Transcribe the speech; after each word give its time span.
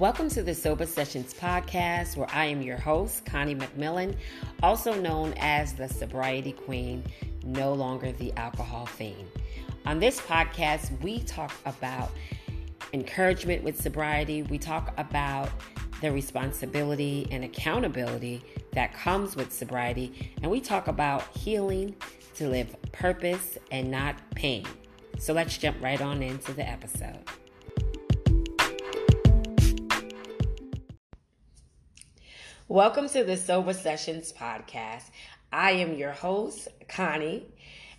Welcome 0.00 0.30
to 0.30 0.42
the 0.42 0.54
Sober 0.54 0.86
Sessions 0.86 1.34
podcast, 1.34 2.16
where 2.16 2.26
I 2.32 2.46
am 2.46 2.62
your 2.62 2.78
host, 2.78 3.26
Connie 3.26 3.54
McMillan, 3.54 4.16
also 4.62 4.98
known 4.98 5.34
as 5.36 5.74
the 5.74 5.88
Sobriety 5.88 6.52
Queen, 6.52 7.04
no 7.44 7.74
longer 7.74 8.10
the 8.10 8.32
alcohol 8.38 8.86
fiend. 8.86 9.28
On 9.84 10.00
this 10.00 10.18
podcast, 10.18 10.98
we 11.02 11.20
talk 11.24 11.52
about 11.66 12.12
encouragement 12.94 13.62
with 13.62 13.78
sobriety, 13.78 14.42
we 14.44 14.56
talk 14.56 14.94
about 14.96 15.50
the 16.00 16.10
responsibility 16.10 17.28
and 17.30 17.44
accountability 17.44 18.42
that 18.72 18.94
comes 18.94 19.36
with 19.36 19.52
sobriety, 19.52 20.32
and 20.40 20.50
we 20.50 20.62
talk 20.62 20.88
about 20.88 21.24
healing 21.36 21.94
to 22.36 22.48
live 22.48 22.74
purpose 22.90 23.58
and 23.70 23.90
not 23.90 24.16
pain. 24.34 24.64
So 25.18 25.34
let's 25.34 25.58
jump 25.58 25.76
right 25.82 26.00
on 26.00 26.22
into 26.22 26.54
the 26.54 26.66
episode. 26.66 27.18
Welcome 32.70 33.08
to 33.08 33.24
the 33.24 33.36
Sober 33.36 33.72
Sessions 33.72 34.32
podcast. 34.32 35.02
I 35.52 35.72
am 35.72 35.94
your 35.94 36.12
host, 36.12 36.68
Connie, 36.88 37.44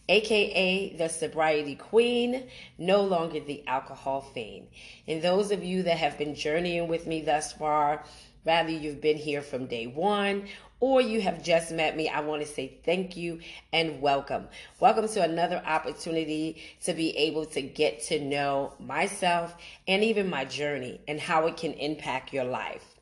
aka 0.07 0.95
the 0.95 1.09
Sobriety 1.09 1.75
Queen, 1.75 2.47
no 2.77 3.03
longer 3.03 3.41
the 3.41 3.67
alcohol 3.67 4.21
fiend. 4.21 4.67
And 5.09 5.21
those 5.21 5.51
of 5.51 5.61
you 5.61 5.83
that 5.83 5.97
have 5.97 6.17
been 6.17 6.35
journeying 6.35 6.87
with 6.87 7.05
me 7.05 7.19
thus 7.19 7.51
far, 7.51 8.05
rather 8.45 8.69
you've 8.69 9.01
been 9.01 9.17
here 9.17 9.41
from 9.41 9.65
day 9.65 9.87
one 9.87 10.47
or 10.79 11.01
you 11.01 11.19
have 11.19 11.43
just 11.43 11.73
met 11.73 11.97
me, 11.97 12.07
I 12.07 12.21
want 12.21 12.41
to 12.41 12.47
say 12.47 12.79
thank 12.85 13.17
you 13.17 13.41
and 13.73 14.01
welcome. 14.01 14.47
Welcome 14.79 15.09
to 15.09 15.21
another 15.21 15.61
opportunity 15.65 16.61
to 16.85 16.93
be 16.93 17.09
able 17.17 17.45
to 17.47 17.61
get 17.61 18.03
to 18.03 18.21
know 18.21 18.71
myself 18.79 19.53
and 19.85 20.01
even 20.01 20.29
my 20.29 20.45
journey 20.45 21.01
and 21.09 21.19
how 21.19 21.47
it 21.47 21.57
can 21.57 21.73
impact 21.73 22.31
your 22.31 22.45
life. 22.45 23.00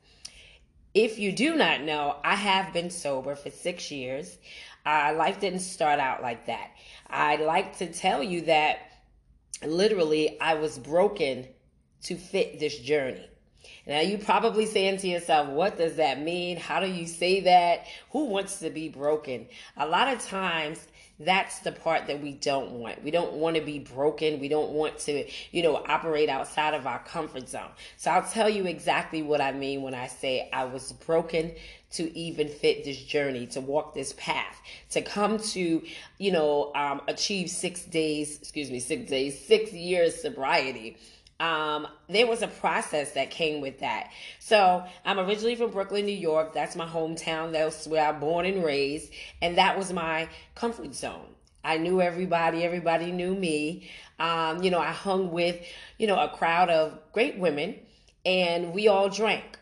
If 0.94 1.20
you 1.20 1.32
do 1.32 1.56
not 1.56 1.82
know, 1.82 2.18
I 2.24 2.36
have 2.36 2.74
been 2.74 2.90
sober 2.90 3.36
for 3.36 3.52
six 3.52 3.92
years. 3.92 4.38
Uh, 4.86 5.14
life 5.16 5.40
didn't 5.40 5.60
start 5.60 6.00
out 6.00 6.22
like 6.22 6.48
that. 6.48 6.72
I'd 7.08 7.42
like 7.42 7.78
to 7.78 7.92
tell 7.92 8.24
you 8.24 8.42
that 8.42 8.80
literally 9.64 10.40
I 10.40 10.56
was 10.56 10.80
broken 10.80 11.48
to 12.04 12.16
fit 12.16 12.60
this 12.60 12.78
journey. 12.80 13.30
Now 13.86 14.00
you 14.00 14.18
probably 14.18 14.66
saying 14.66 14.98
to 14.98 15.08
yourself, 15.08 15.50
what 15.50 15.78
does 15.78 15.98
that 15.98 16.22
mean? 16.22 16.58
How 16.58 16.80
do 16.80 16.88
you 16.88 17.06
say 17.06 17.42
that? 17.42 17.86
Who 18.12 18.26
wants 18.26 18.60
to 18.60 18.70
be 18.70 18.90
broken? 18.90 19.48
A 19.78 19.88
lot 19.88 20.12
of 20.14 20.26
times 20.26 20.88
that's 21.20 21.60
the 21.60 21.72
part 21.72 22.08
that 22.08 22.22
we 22.22 22.32
don't 22.34 22.72
want. 22.72 23.04
We 23.04 23.12
don't 23.12 23.34
want 23.34 23.58
to 23.58 23.62
be 23.62 23.80
broken. 23.80 24.40
We 24.40 24.48
don't 24.48 24.72
want 24.72 25.00
to, 25.00 25.30
you 25.52 25.62
know, 25.62 25.84
operate 25.88 26.30
outside 26.30 26.74
of 26.74 26.88
our 26.88 27.00
comfort 27.00 27.50
zone. 27.50 27.70
So 27.98 28.12
I'll 28.12 28.24
tell 28.28 28.50
you 28.50 28.66
exactly 28.66 29.22
what 29.22 29.42
I 29.42 29.52
mean 29.52 29.82
when 29.82 29.94
I 29.94 30.08
say 30.08 30.50
I 30.54 30.66
was 30.66 30.94
broken 30.94 31.54
to 31.92 32.18
even 32.18 32.48
fit 32.48 32.86
this 32.86 33.02
journey, 33.02 33.48
to 33.48 33.60
walk 33.62 33.94
this 33.94 34.14
path, 34.14 34.62
to 34.92 35.02
come 35.02 35.40
to, 35.40 35.82
you 36.20 36.32
know, 36.32 36.72
um, 36.76 37.02
achieve 37.08 37.50
six 37.50 37.84
days, 37.84 38.38
excuse 38.40 38.72
me, 38.72 38.80
six 38.80 39.10
days, 39.10 39.38
six 39.40 39.74
years 39.74 40.22
sobriety 40.22 40.98
um, 41.40 41.88
there 42.10 42.28
was 42.28 42.42
a 42.42 42.48
process 42.48 43.12
that 43.14 43.32
came 43.32 43.62
with 43.62 43.80
that. 43.80 44.12
So 44.40 44.84
I'm 45.06 45.20
originally 45.20 45.56
from 45.56 45.72
Brooklyn, 45.72 46.06
New 46.06 46.12
York. 46.12 46.54
That's 46.54 46.76
my 46.76 46.86
hometown. 46.86 47.52
That's 47.54 47.88
where 47.88 48.06
I 48.06 48.12
was 48.12 48.20
born 48.20 48.46
and 48.46 48.64
raised. 48.64 49.12
And 49.42 49.58
that 49.58 49.78
was 49.78 49.94
my 49.94 50.28
comfort 50.56 50.94
zone. 50.94 51.28
I 51.64 51.78
knew 51.78 52.02
everybody. 52.02 52.64
Everybody 52.64 53.12
knew 53.12 53.36
me. 53.36 53.90
Um, 54.20 54.64
you 54.64 54.70
know, 54.70 54.80
I 54.80 54.92
hung 54.92 55.32
with, 55.32 55.62
you 55.98 56.08
know, 56.08 56.20
a 56.20 56.30
crowd 56.30 56.70
of 56.70 57.00
great 57.14 57.38
women 57.38 57.76
and 58.26 58.74
we 58.74 58.88
all 58.88 59.10
drank. 59.10 59.58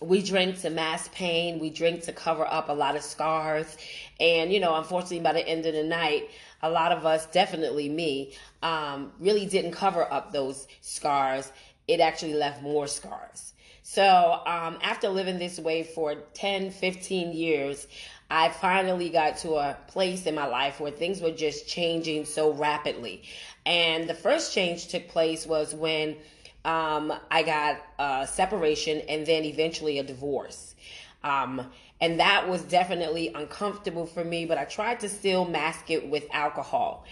We 0.00 0.22
drank 0.22 0.60
to 0.62 0.70
mask 0.70 1.12
pain. 1.12 1.60
We 1.60 1.70
drank 1.70 2.02
to 2.04 2.12
cover 2.12 2.44
up 2.44 2.68
a 2.68 2.72
lot 2.72 2.96
of 2.96 3.02
scars. 3.02 3.76
And, 4.22 4.52
you 4.52 4.60
know, 4.60 4.76
unfortunately, 4.76 5.18
by 5.18 5.32
the 5.32 5.46
end 5.46 5.66
of 5.66 5.74
the 5.74 5.82
night, 5.82 6.30
a 6.62 6.70
lot 6.70 6.92
of 6.92 7.04
us, 7.04 7.26
definitely 7.26 7.88
me, 7.88 8.32
um, 8.62 9.12
really 9.18 9.46
didn't 9.46 9.72
cover 9.72 10.10
up 10.10 10.32
those 10.32 10.68
scars. 10.80 11.50
It 11.88 11.98
actually 11.98 12.34
left 12.34 12.62
more 12.62 12.86
scars. 12.86 13.52
So 13.82 14.40
um, 14.46 14.78
after 14.80 15.08
living 15.08 15.40
this 15.40 15.58
way 15.58 15.82
for 15.82 16.14
10, 16.34 16.70
15 16.70 17.32
years, 17.32 17.88
I 18.30 18.50
finally 18.50 19.10
got 19.10 19.38
to 19.38 19.54
a 19.54 19.76
place 19.88 20.24
in 20.26 20.36
my 20.36 20.46
life 20.46 20.78
where 20.78 20.92
things 20.92 21.20
were 21.20 21.32
just 21.32 21.66
changing 21.66 22.24
so 22.24 22.52
rapidly. 22.52 23.24
And 23.66 24.08
the 24.08 24.14
first 24.14 24.54
change 24.54 24.86
took 24.86 25.08
place 25.08 25.48
was 25.48 25.74
when 25.74 26.16
um, 26.64 27.12
I 27.28 27.42
got 27.42 27.82
a 27.98 28.28
separation 28.28 29.00
and 29.08 29.26
then 29.26 29.44
eventually 29.44 29.98
a 29.98 30.04
divorce. 30.04 30.76
Um, 31.24 31.70
and 32.02 32.18
that 32.18 32.48
was 32.48 32.62
definitely 32.62 33.30
uncomfortable 33.32 34.06
for 34.06 34.24
me, 34.24 34.44
but 34.44 34.58
I 34.58 34.64
tried 34.64 34.98
to 35.00 35.08
still 35.08 35.44
mask 35.44 35.88
it 35.88 36.08
with 36.08 36.26
alcohol. 36.32 37.04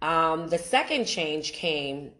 Um, 0.00 0.48
the 0.48 0.56
second 0.56 1.06
change 1.06 1.52
came 1.52 2.12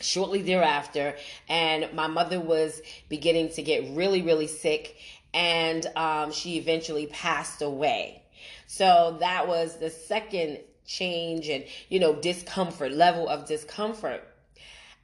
shortly 0.00 0.40
thereafter, 0.40 1.16
and 1.48 1.92
my 1.92 2.06
mother 2.06 2.38
was 2.38 2.80
beginning 3.08 3.48
to 3.50 3.62
get 3.62 3.96
really, 3.96 4.22
really 4.22 4.46
sick, 4.46 4.96
and 5.34 5.84
um, 5.96 6.30
she 6.30 6.58
eventually 6.58 7.08
passed 7.08 7.60
away. 7.60 8.22
So 8.68 9.16
that 9.18 9.48
was 9.48 9.76
the 9.78 9.90
second 9.90 10.60
change 10.86 11.48
and, 11.48 11.64
you 11.88 11.98
know, 11.98 12.14
discomfort, 12.14 12.92
level 12.92 13.28
of 13.28 13.48
discomfort. 13.48 14.22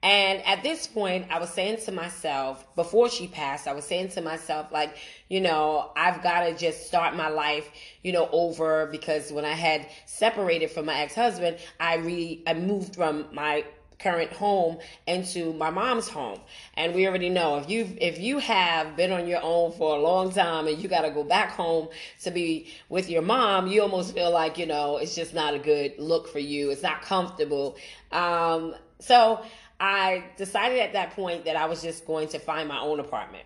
And 0.03 0.45
at 0.47 0.63
this 0.63 0.87
point, 0.87 1.27
I 1.31 1.39
was 1.39 1.51
saying 1.51 1.79
to 1.85 1.93
myself, 1.93 2.65
before 2.75 3.11
she 3.11 3.27
passed, 3.27 3.69
I 3.69 3.75
was 3.75 3.85
saying 3.85 4.09
to 4.11 4.23
myself, 4.23 4.73
like, 4.73 4.97
you 5.29 5.41
know, 5.41 5.91
I've 5.95 6.23
got 6.23 6.45
to 6.45 6.57
just 6.57 6.87
start 6.87 7.15
my 7.15 7.29
life, 7.29 7.69
you 8.03 8.13
know, 8.13 8.29
over 8.33 8.87
because 8.87 9.31
when 9.31 9.45
I 9.45 9.53
had 9.53 9.87
separated 10.07 10.71
from 10.71 10.87
my 10.87 11.01
ex 11.01 11.15
husband, 11.15 11.59
I 11.79 11.97
re 11.97 12.43
I 12.47 12.55
moved 12.55 12.97
from 12.97 13.27
my 13.33 13.65
current 14.01 14.33
home 14.33 14.79
into 15.07 15.53
my 15.53 15.71
mom's 15.71 16.09
home. 16.09 16.41
And 16.75 16.95
we 16.95 17.07
already 17.07 17.29
know 17.29 17.59
if 17.59 17.69
you 17.69 17.87
if 18.01 18.19
you 18.19 18.39
have 18.39 18.97
been 18.97 19.13
on 19.13 19.29
your 19.29 19.41
own 19.43 19.73
for 19.73 19.97
a 19.97 20.01
long 20.01 20.33
time 20.33 20.67
and 20.67 20.79
you 20.79 20.89
got 20.89 21.03
to 21.03 21.11
go 21.11 21.23
back 21.23 21.51
home 21.51 21.89
to 22.23 22.31
be 22.31 22.69
with 22.89 23.11
your 23.11 23.23
mom 23.23 23.67
you 23.67 23.83
almost 23.83 24.15
feel 24.15 24.31
like 24.31 24.59
you 24.59 24.67
know 24.67 24.97
it's 24.97 25.15
just 25.15 25.35
not 25.35 25.55
a 25.55 25.59
good 25.59 25.93
look 25.99 26.29
for 26.29 26.39
you. 26.39 26.71
It's 26.71 26.83
not 26.83 27.03
comfortable. 27.03 27.77
Um 28.11 28.75
so 29.01 29.43
I 29.81 30.25
decided 30.37 30.79
at 30.79 30.93
that 30.93 31.13
point 31.13 31.47
that 31.47 31.57
I 31.57 31.65
was 31.65 31.83
just 31.83 32.07
going 32.07 32.29
to 32.29 32.39
find 32.39 32.69
my 32.69 32.79
own 32.79 33.01
apartment. 33.01 33.45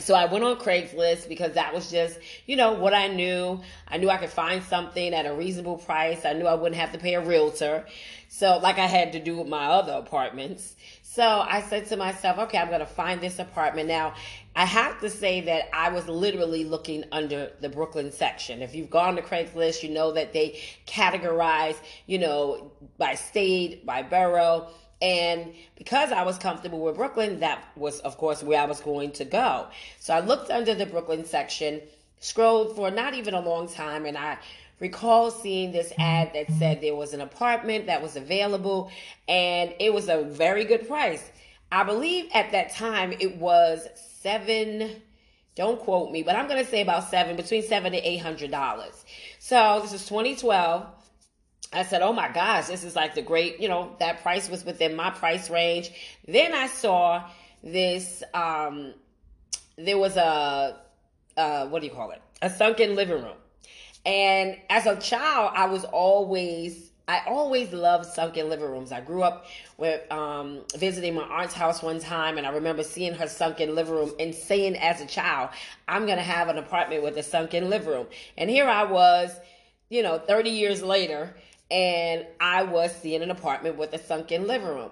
So 0.00 0.14
I 0.14 0.24
went 0.24 0.42
on 0.42 0.56
Craigslist 0.56 1.28
because 1.28 1.52
that 1.52 1.72
was 1.72 1.88
just, 1.90 2.18
you 2.46 2.56
know, 2.56 2.72
what 2.72 2.94
I 2.94 3.06
knew. 3.06 3.60
I 3.86 3.98
knew 3.98 4.10
I 4.10 4.16
could 4.16 4.30
find 4.30 4.62
something 4.64 5.14
at 5.14 5.24
a 5.24 5.32
reasonable 5.32 5.76
price. 5.76 6.24
I 6.24 6.32
knew 6.32 6.46
I 6.46 6.54
wouldn't 6.54 6.80
have 6.80 6.92
to 6.92 6.98
pay 6.98 7.14
a 7.14 7.20
realtor. 7.20 7.86
So 8.28 8.58
like 8.58 8.78
I 8.78 8.86
had 8.86 9.12
to 9.12 9.20
do 9.20 9.38
with 9.38 9.46
my 9.46 9.66
other 9.66 9.92
apartments. 9.92 10.74
So 11.02 11.22
I 11.22 11.60
said 11.62 11.86
to 11.86 11.96
myself, 11.96 12.38
okay, 12.38 12.58
I'm 12.58 12.68
going 12.68 12.80
to 12.80 12.86
find 12.86 13.20
this 13.20 13.38
apartment. 13.38 13.86
Now, 13.86 14.14
I 14.56 14.64
have 14.64 15.00
to 15.00 15.08
say 15.08 15.42
that 15.42 15.68
I 15.72 15.90
was 15.90 16.08
literally 16.08 16.64
looking 16.64 17.04
under 17.12 17.52
the 17.60 17.68
Brooklyn 17.68 18.10
section. 18.10 18.62
If 18.62 18.74
you've 18.74 18.90
gone 18.90 19.14
to 19.14 19.22
Craigslist, 19.22 19.84
you 19.84 19.90
know 19.90 20.10
that 20.10 20.32
they 20.32 20.60
categorize, 20.86 21.76
you 22.06 22.18
know, 22.18 22.72
by 22.98 23.14
state, 23.14 23.86
by 23.86 24.02
borough 24.02 24.70
and 25.04 25.52
because 25.76 26.12
I 26.12 26.22
was 26.22 26.38
comfortable 26.38 26.80
with 26.80 26.96
Brooklyn, 26.96 27.40
that 27.40 27.62
was, 27.76 28.00
of 28.00 28.16
course, 28.16 28.42
where 28.42 28.58
I 28.58 28.64
was 28.64 28.80
going 28.80 29.12
to 29.12 29.26
go. 29.26 29.66
So 30.00 30.14
I 30.14 30.20
looked 30.20 30.50
under 30.50 30.74
the 30.74 30.86
Brooklyn 30.86 31.26
section, 31.26 31.82
scrolled 32.20 32.74
for 32.74 32.90
not 32.90 33.12
even 33.12 33.34
a 33.34 33.40
long 33.40 33.68
time, 33.68 34.06
and 34.06 34.16
I 34.16 34.38
recall 34.80 35.30
seeing 35.30 35.72
this 35.72 35.92
ad 35.98 36.30
that 36.32 36.50
said 36.58 36.80
there 36.80 36.96
was 36.96 37.12
an 37.12 37.20
apartment 37.20 37.84
that 37.84 38.00
was 38.00 38.16
available, 38.16 38.90
and 39.28 39.74
it 39.78 39.92
was 39.92 40.08
a 40.08 40.22
very 40.22 40.64
good 40.64 40.88
price. 40.88 41.30
I 41.70 41.84
believe 41.84 42.30
at 42.32 42.52
that 42.52 42.70
time 42.72 43.12
it 43.12 43.36
was 43.36 43.86
seven. 44.22 45.02
Don't 45.54 45.78
quote 45.80 46.12
me, 46.12 46.22
but 46.22 46.34
I'm 46.34 46.48
going 46.48 46.64
to 46.64 46.70
say 46.70 46.80
about 46.80 47.10
seven, 47.10 47.36
between 47.36 47.62
seven 47.62 47.92
to 47.92 47.98
eight 47.98 48.22
hundred 48.22 48.50
dollars. 48.50 49.04
So 49.38 49.80
this 49.82 49.92
is 49.92 50.08
2012. 50.08 50.86
I 51.72 51.82
said, 51.82 52.02
oh 52.02 52.12
my 52.12 52.28
gosh, 52.28 52.66
this 52.66 52.84
is 52.84 52.94
like 52.94 53.14
the 53.14 53.22
great, 53.22 53.60
you 53.60 53.68
know, 53.68 53.96
that 53.98 54.22
price 54.22 54.48
was 54.48 54.64
within 54.64 54.94
my 54.94 55.10
price 55.10 55.50
range. 55.50 55.90
Then 56.26 56.54
I 56.54 56.68
saw 56.68 57.24
this, 57.62 58.22
um, 58.32 58.94
there 59.76 59.98
was 59.98 60.16
a, 60.16 60.76
uh, 61.36 61.66
what 61.66 61.80
do 61.80 61.86
you 61.86 61.92
call 61.92 62.10
it? 62.10 62.22
A 62.42 62.50
sunken 62.50 62.94
living 62.94 63.22
room. 63.22 63.36
And 64.06 64.58
as 64.68 64.86
a 64.86 64.96
child, 64.96 65.52
I 65.54 65.66
was 65.66 65.84
always, 65.84 66.90
I 67.08 67.22
always 67.26 67.72
loved 67.72 68.06
sunken 68.06 68.48
living 68.48 68.66
rooms. 68.66 68.92
I 68.92 69.00
grew 69.00 69.22
up 69.22 69.46
with 69.78 70.10
um, 70.12 70.60
visiting 70.76 71.14
my 71.14 71.22
aunt's 71.22 71.54
house 71.54 71.82
one 71.82 72.00
time, 72.00 72.38
and 72.38 72.46
I 72.46 72.50
remember 72.50 72.82
seeing 72.82 73.14
her 73.14 73.26
sunken 73.26 73.74
living 73.74 73.94
room 73.94 74.12
and 74.20 74.34
saying 74.34 74.76
as 74.76 75.00
a 75.00 75.06
child, 75.06 75.50
I'm 75.88 76.06
going 76.06 76.18
to 76.18 76.24
have 76.24 76.48
an 76.48 76.58
apartment 76.58 77.02
with 77.02 77.16
a 77.16 77.22
sunken 77.22 77.70
living 77.70 77.88
room. 77.88 78.06
And 78.36 78.50
here 78.50 78.68
I 78.68 78.84
was, 78.84 79.34
you 79.88 80.02
know, 80.02 80.18
30 80.18 80.50
years 80.50 80.82
later, 80.82 81.34
and 81.70 82.26
I 82.40 82.62
was 82.62 82.94
seeing 82.94 83.22
an 83.22 83.30
apartment 83.30 83.76
with 83.76 83.92
a 83.92 83.98
sunken 83.98 84.46
living 84.46 84.68
room. 84.68 84.90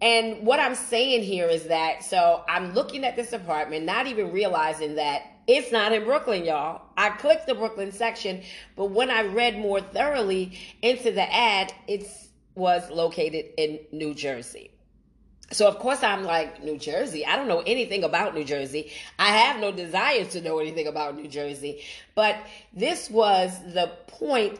And 0.00 0.46
what 0.46 0.60
I'm 0.60 0.74
saying 0.74 1.22
here 1.22 1.48
is 1.48 1.64
that 1.64 2.04
so 2.04 2.44
I'm 2.48 2.74
looking 2.74 3.04
at 3.04 3.16
this 3.16 3.32
apartment, 3.32 3.84
not 3.84 4.06
even 4.06 4.32
realizing 4.32 4.96
that 4.96 5.22
it's 5.46 5.70
not 5.72 5.92
in 5.92 6.04
Brooklyn, 6.04 6.44
y'all. 6.44 6.82
I 6.96 7.10
clicked 7.10 7.46
the 7.46 7.54
Brooklyn 7.54 7.92
section, 7.92 8.42
but 8.74 8.86
when 8.86 9.10
I 9.10 9.22
read 9.22 9.58
more 9.58 9.80
thoroughly 9.80 10.58
into 10.82 11.12
the 11.12 11.32
ad, 11.32 11.72
it 11.86 12.06
was 12.54 12.90
located 12.90 13.46
in 13.56 13.78
New 13.92 14.12
Jersey. 14.14 14.72
So 15.52 15.68
of 15.68 15.78
course 15.78 16.02
I'm 16.02 16.24
like 16.24 16.64
New 16.64 16.76
Jersey. 16.76 17.24
I 17.24 17.36
don't 17.36 17.46
know 17.46 17.62
anything 17.64 18.02
about 18.02 18.34
New 18.34 18.44
Jersey. 18.44 18.90
I 19.18 19.28
have 19.28 19.60
no 19.60 19.70
desire 19.70 20.24
to 20.24 20.40
know 20.40 20.58
anything 20.58 20.88
about 20.88 21.14
New 21.14 21.28
Jersey. 21.28 21.84
But 22.16 22.36
this 22.72 23.08
was 23.08 23.56
the 23.72 23.92
point 24.08 24.58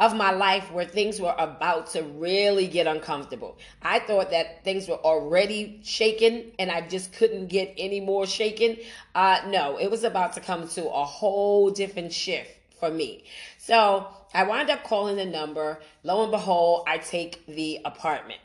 of 0.00 0.16
my 0.16 0.30
life 0.30 0.72
where 0.72 0.86
things 0.86 1.20
were 1.20 1.34
about 1.38 1.88
to 1.88 2.02
really 2.02 2.66
get 2.66 2.86
uncomfortable. 2.86 3.58
I 3.82 3.98
thought 3.98 4.30
that 4.30 4.64
things 4.64 4.88
were 4.88 4.96
already 4.96 5.80
shaken 5.84 6.52
and 6.58 6.70
I 6.70 6.80
just 6.80 7.12
couldn't 7.12 7.48
get 7.48 7.74
any 7.76 8.00
more 8.00 8.26
shaken. 8.26 8.78
Uh, 9.14 9.42
no, 9.48 9.76
it 9.78 9.90
was 9.90 10.02
about 10.02 10.32
to 10.32 10.40
come 10.40 10.66
to 10.68 10.88
a 10.88 11.04
whole 11.04 11.70
different 11.70 12.14
shift 12.14 12.50
for 12.80 12.90
me. 12.90 13.24
So 13.58 14.08
I 14.32 14.44
wind 14.44 14.70
up 14.70 14.84
calling 14.84 15.16
the 15.16 15.26
number. 15.26 15.80
Lo 16.02 16.22
and 16.22 16.32
behold, 16.32 16.84
I 16.88 16.96
take 16.96 17.44
the 17.44 17.80
apartment. 17.84 18.40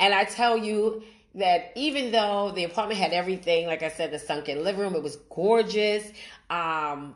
And 0.00 0.12
I 0.12 0.24
tell 0.24 0.58
you 0.58 1.04
that 1.36 1.70
even 1.76 2.10
though 2.10 2.50
the 2.52 2.64
apartment 2.64 2.98
had 2.98 3.12
everything, 3.12 3.68
like 3.68 3.84
I 3.84 3.88
said, 3.88 4.10
the 4.10 4.18
sunken 4.18 4.64
living 4.64 4.80
room, 4.80 4.96
it 4.96 5.02
was 5.02 5.14
gorgeous. 5.30 6.10
Um, 6.50 7.14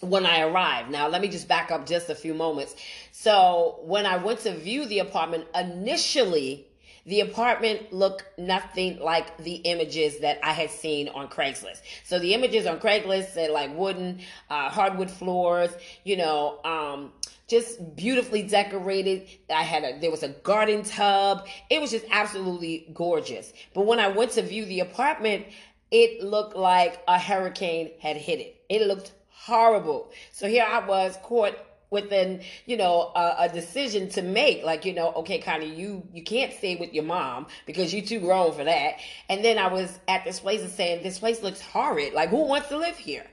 when 0.00 0.26
I 0.26 0.40
arrived. 0.40 0.90
Now, 0.90 1.08
let 1.08 1.20
me 1.22 1.28
just 1.28 1.48
back 1.48 1.70
up 1.70 1.86
just 1.86 2.10
a 2.10 2.14
few 2.14 2.34
moments. 2.34 2.74
So, 3.12 3.80
when 3.82 4.06
I 4.06 4.16
went 4.16 4.40
to 4.40 4.54
view 4.54 4.86
the 4.86 4.98
apartment, 4.98 5.46
initially, 5.54 6.66
the 7.06 7.20
apartment 7.20 7.92
looked 7.92 8.24
nothing 8.38 8.98
like 8.98 9.36
the 9.38 9.56
images 9.56 10.20
that 10.20 10.38
I 10.42 10.52
had 10.52 10.70
seen 10.70 11.08
on 11.08 11.28
Craigslist. 11.28 11.82
So 12.04 12.18
the 12.18 12.32
images 12.32 12.66
on 12.66 12.80
Craigslist 12.80 13.30
said 13.30 13.50
like 13.50 13.76
wooden, 13.76 14.20
uh, 14.48 14.70
hardwood 14.70 15.10
floors, 15.10 15.70
you 16.04 16.16
know, 16.16 16.60
um, 16.64 17.12
just 17.46 17.94
beautifully 17.94 18.42
decorated. 18.42 19.28
I 19.54 19.62
had 19.62 19.84
a 19.84 20.00
there 20.00 20.10
was 20.10 20.22
a 20.22 20.30
garden 20.30 20.82
tub. 20.82 21.46
It 21.68 21.80
was 21.80 21.90
just 21.90 22.06
absolutely 22.10 22.88
gorgeous. 22.94 23.52
But 23.74 23.84
when 23.84 24.00
I 24.00 24.08
went 24.08 24.32
to 24.32 24.42
view 24.42 24.64
the 24.64 24.80
apartment, 24.80 25.44
it 25.90 26.24
looked 26.24 26.56
like 26.56 27.02
a 27.06 27.18
hurricane 27.18 27.90
had 28.00 28.16
hit 28.16 28.40
it. 28.40 28.62
It 28.70 28.86
looked 28.86 29.12
horrible. 29.44 30.10
So 30.32 30.48
here 30.48 30.66
I 30.66 30.86
was 30.86 31.18
caught 31.22 31.56
within 31.90 32.42
you 32.66 32.76
know 32.76 33.12
a, 33.14 33.34
a, 33.40 33.48
decision 33.48 34.08
to 34.08 34.20
make 34.20 34.64
like 34.64 34.84
you 34.84 34.92
know 34.92 35.12
okay 35.12 35.38
Connie 35.38 35.72
you 35.72 36.02
you 36.12 36.24
can't 36.24 36.52
stay 36.52 36.74
with 36.74 36.92
your 36.92 37.04
mom 37.04 37.46
because 37.66 37.94
you're 37.94 38.04
too 38.04 38.20
grown 38.20 38.52
for 38.52 38.64
that. 38.64 38.94
And 39.28 39.44
then 39.44 39.58
I 39.58 39.68
was 39.68 39.98
at 40.08 40.24
this 40.24 40.40
place 40.40 40.62
and 40.62 40.70
saying 40.70 41.02
this 41.02 41.18
place 41.18 41.42
looks 41.42 41.60
horrid. 41.60 42.14
Like 42.14 42.30
who 42.30 42.46
wants 42.46 42.68
to 42.68 42.78
live 42.78 42.96
here? 42.96 43.26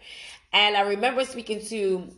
And 0.54 0.76
I 0.76 0.82
remember 0.82 1.24
speaking 1.26 1.66
to 1.68 2.12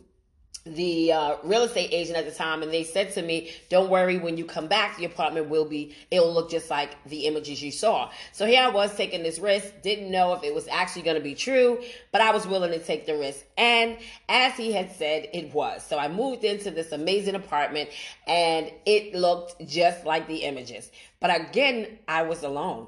the 0.64 1.12
uh, 1.12 1.36
real 1.44 1.64
estate 1.64 1.90
agent 1.92 2.16
at 2.16 2.24
the 2.24 2.30
time 2.30 2.62
and 2.62 2.72
they 2.72 2.84
said 2.84 3.12
to 3.12 3.20
me 3.20 3.52
don't 3.68 3.90
worry 3.90 4.16
when 4.16 4.38
you 4.38 4.46
come 4.46 4.66
back 4.66 4.96
the 4.96 5.04
apartment 5.04 5.50
will 5.50 5.66
be 5.66 5.94
it'll 6.10 6.32
look 6.32 6.50
just 6.50 6.70
like 6.70 6.96
the 7.04 7.26
images 7.26 7.62
you 7.62 7.70
saw. 7.70 8.10
So 8.32 8.46
here 8.46 8.62
i 8.62 8.70
was 8.70 8.96
taking 8.96 9.22
this 9.22 9.38
risk 9.38 9.82
didn't 9.82 10.10
know 10.10 10.32
if 10.32 10.42
it 10.42 10.54
was 10.54 10.66
actually 10.68 11.02
going 11.02 11.18
to 11.18 11.22
be 11.22 11.34
true 11.34 11.82
but 12.12 12.22
i 12.22 12.32
was 12.32 12.46
willing 12.46 12.70
to 12.70 12.78
take 12.78 13.04
the 13.04 13.16
risk. 13.16 13.44
And 13.58 13.98
as 14.28 14.54
he 14.54 14.72
had 14.72 14.90
said 14.92 15.28
it 15.34 15.52
was. 15.52 15.84
So 15.84 15.98
i 15.98 16.08
moved 16.08 16.44
into 16.44 16.70
this 16.70 16.92
amazing 16.92 17.34
apartment 17.34 17.90
and 18.26 18.70
it 18.86 19.14
looked 19.14 19.66
just 19.66 20.06
like 20.06 20.26
the 20.28 20.44
images. 20.44 20.90
But 21.20 21.38
again 21.38 21.98
i 22.08 22.22
was 22.22 22.42
alone. 22.42 22.86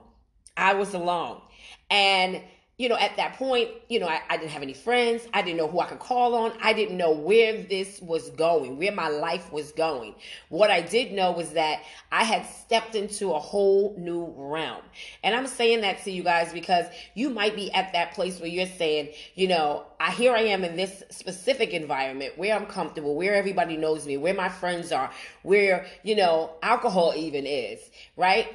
I 0.56 0.72
was 0.72 0.94
alone. 0.94 1.42
And 1.90 2.40
you 2.78 2.90
know, 2.90 2.96
at 2.96 3.16
that 3.16 3.36
point, 3.36 3.70
you 3.88 3.98
know, 3.98 4.06
I, 4.06 4.20
I, 4.28 4.36
didn't 4.36 4.50
have 4.50 4.60
any 4.60 4.74
friends. 4.74 5.26
I 5.32 5.40
didn't 5.40 5.56
know 5.56 5.66
who 5.66 5.80
I 5.80 5.86
could 5.86 5.98
call 5.98 6.34
on. 6.34 6.52
I 6.62 6.74
didn't 6.74 6.98
know 6.98 7.10
where 7.10 7.62
this 7.62 8.02
was 8.02 8.28
going, 8.30 8.76
where 8.76 8.92
my 8.92 9.08
life 9.08 9.50
was 9.50 9.72
going. 9.72 10.14
What 10.50 10.70
I 10.70 10.82
did 10.82 11.12
know 11.12 11.32
was 11.32 11.52
that 11.52 11.84
I 12.12 12.24
had 12.24 12.44
stepped 12.44 12.94
into 12.94 13.32
a 13.32 13.38
whole 13.38 13.94
new 13.96 14.30
realm. 14.36 14.82
And 15.24 15.34
I'm 15.34 15.46
saying 15.46 15.80
that 15.80 16.04
to 16.04 16.10
you 16.10 16.22
guys 16.22 16.52
because 16.52 16.84
you 17.14 17.30
might 17.30 17.56
be 17.56 17.72
at 17.72 17.94
that 17.94 18.12
place 18.12 18.40
where 18.40 18.50
you're 18.50 18.66
saying, 18.66 19.14
you 19.34 19.48
know, 19.48 19.86
I 19.98 20.10
here 20.10 20.34
I 20.34 20.40
am 20.40 20.62
in 20.62 20.76
this 20.76 21.02
specific 21.08 21.70
environment 21.70 22.36
where 22.36 22.54
I'm 22.54 22.66
comfortable, 22.66 23.16
where 23.16 23.34
everybody 23.34 23.78
knows 23.78 24.06
me, 24.06 24.18
where 24.18 24.34
my 24.34 24.50
friends 24.50 24.92
are, 24.92 25.10
where, 25.44 25.86
you 26.02 26.14
know, 26.14 26.50
alcohol 26.62 27.14
even 27.16 27.46
is, 27.46 27.80
right? 28.18 28.48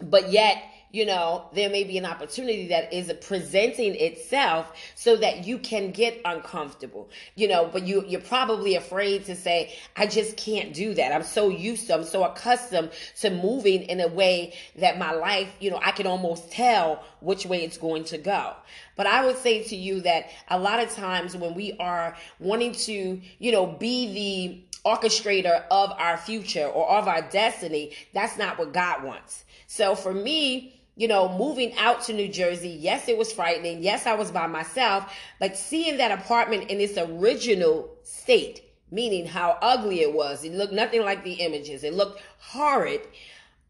But 0.00 0.32
yet, 0.32 0.60
you 0.94 1.04
know, 1.04 1.44
there 1.52 1.68
may 1.70 1.82
be 1.82 1.98
an 1.98 2.06
opportunity 2.06 2.68
that 2.68 2.92
is 2.92 3.12
presenting 3.20 3.96
itself 3.96 4.72
so 4.94 5.16
that 5.16 5.44
you 5.44 5.58
can 5.58 5.90
get 5.90 6.20
uncomfortable, 6.24 7.10
you 7.34 7.48
know, 7.48 7.68
but 7.72 7.82
you, 7.82 8.04
you're 8.06 8.20
probably 8.20 8.76
afraid 8.76 9.24
to 9.24 9.34
say, 9.34 9.74
I 9.96 10.06
just 10.06 10.36
can't 10.36 10.72
do 10.72 10.94
that. 10.94 11.10
I'm 11.10 11.24
so 11.24 11.48
used 11.48 11.88
to, 11.88 11.94
I'm 11.94 12.04
so 12.04 12.22
accustomed 12.22 12.92
to 13.22 13.30
moving 13.30 13.82
in 13.82 13.98
a 13.98 14.06
way 14.06 14.54
that 14.76 14.96
my 14.96 15.10
life, 15.10 15.48
you 15.58 15.68
know, 15.68 15.80
I 15.82 15.90
can 15.90 16.06
almost 16.06 16.52
tell 16.52 17.02
which 17.18 17.44
way 17.44 17.64
it's 17.64 17.76
going 17.76 18.04
to 18.04 18.18
go. 18.18 18.52
But 18.94 19.08
I 19.08 19.26
would 19.26 19.38
say 19.38 19.64
to 19.64 19.74
you 19.74 20.00
that 20.02 20.30
a 20.46 20.60
lot 20.60 20.78
of 20.78 20.94
times 20.94 21.36
when 21.36 21.54
we 21.54 21.72
are 21.80 22.16
wanting 22.38 22.70
to, 22.70 23.20
you 23.40 23.50
know, 23.50 23.66
be 23.66 24.14
the 24.14 24.78
orchestrator 24.88 25.64
of 25.72 25.90
our 25.98 26.18
future 26.18 26.66
or 26.66 26.88
of 26.88 27.08
our 27.08 27.22
destiny, 27.22 27.96
that's 28.12 28.38
not 28.38 28.60
what 28.60 28.72
God 28.72 29.02
wants. 29.02 29.42
So 29.66 29.96
for 29.96 30.14
me, 30.14 30.82
you 30.96 31.08
know, 31.08 31.36
moving 31.36 31.76
out 31.76 32.02
to 32.04 32.12
New 32.12 32.28
Jersey, 32.28 32.68
yes, 32.68 33.08
it 33.08 33.18
was 33.18 33.32
frightening. 33.32 33.82
Yes, 33.82 34.06
I 34.06 34.14
was 34.14 34.30
by 34.30 34.46
myself, 34.46 35.12
but 35.40 35.56
seeing 35.56 35.96
that 35.96 36.12
apartment 36.12 36.70
in 36.70 36.80
its 36.80 36.96
original 36.96 37.90
state, 38.04 38.62
meaning 38.90 39.26
how 39.26 39.58
ugly 39.60 40.02
it 40.02 40.12
was, 40.12 40.44
it 40.44 40.52
looked 40.52 40.72
nothing 40.72 41.02
like 41.02 41.24
the 41.24 41.34
images. 41.34 41.82
It 41.82 41.94
looked 41.94 42.22
horrid. 42.38 43.00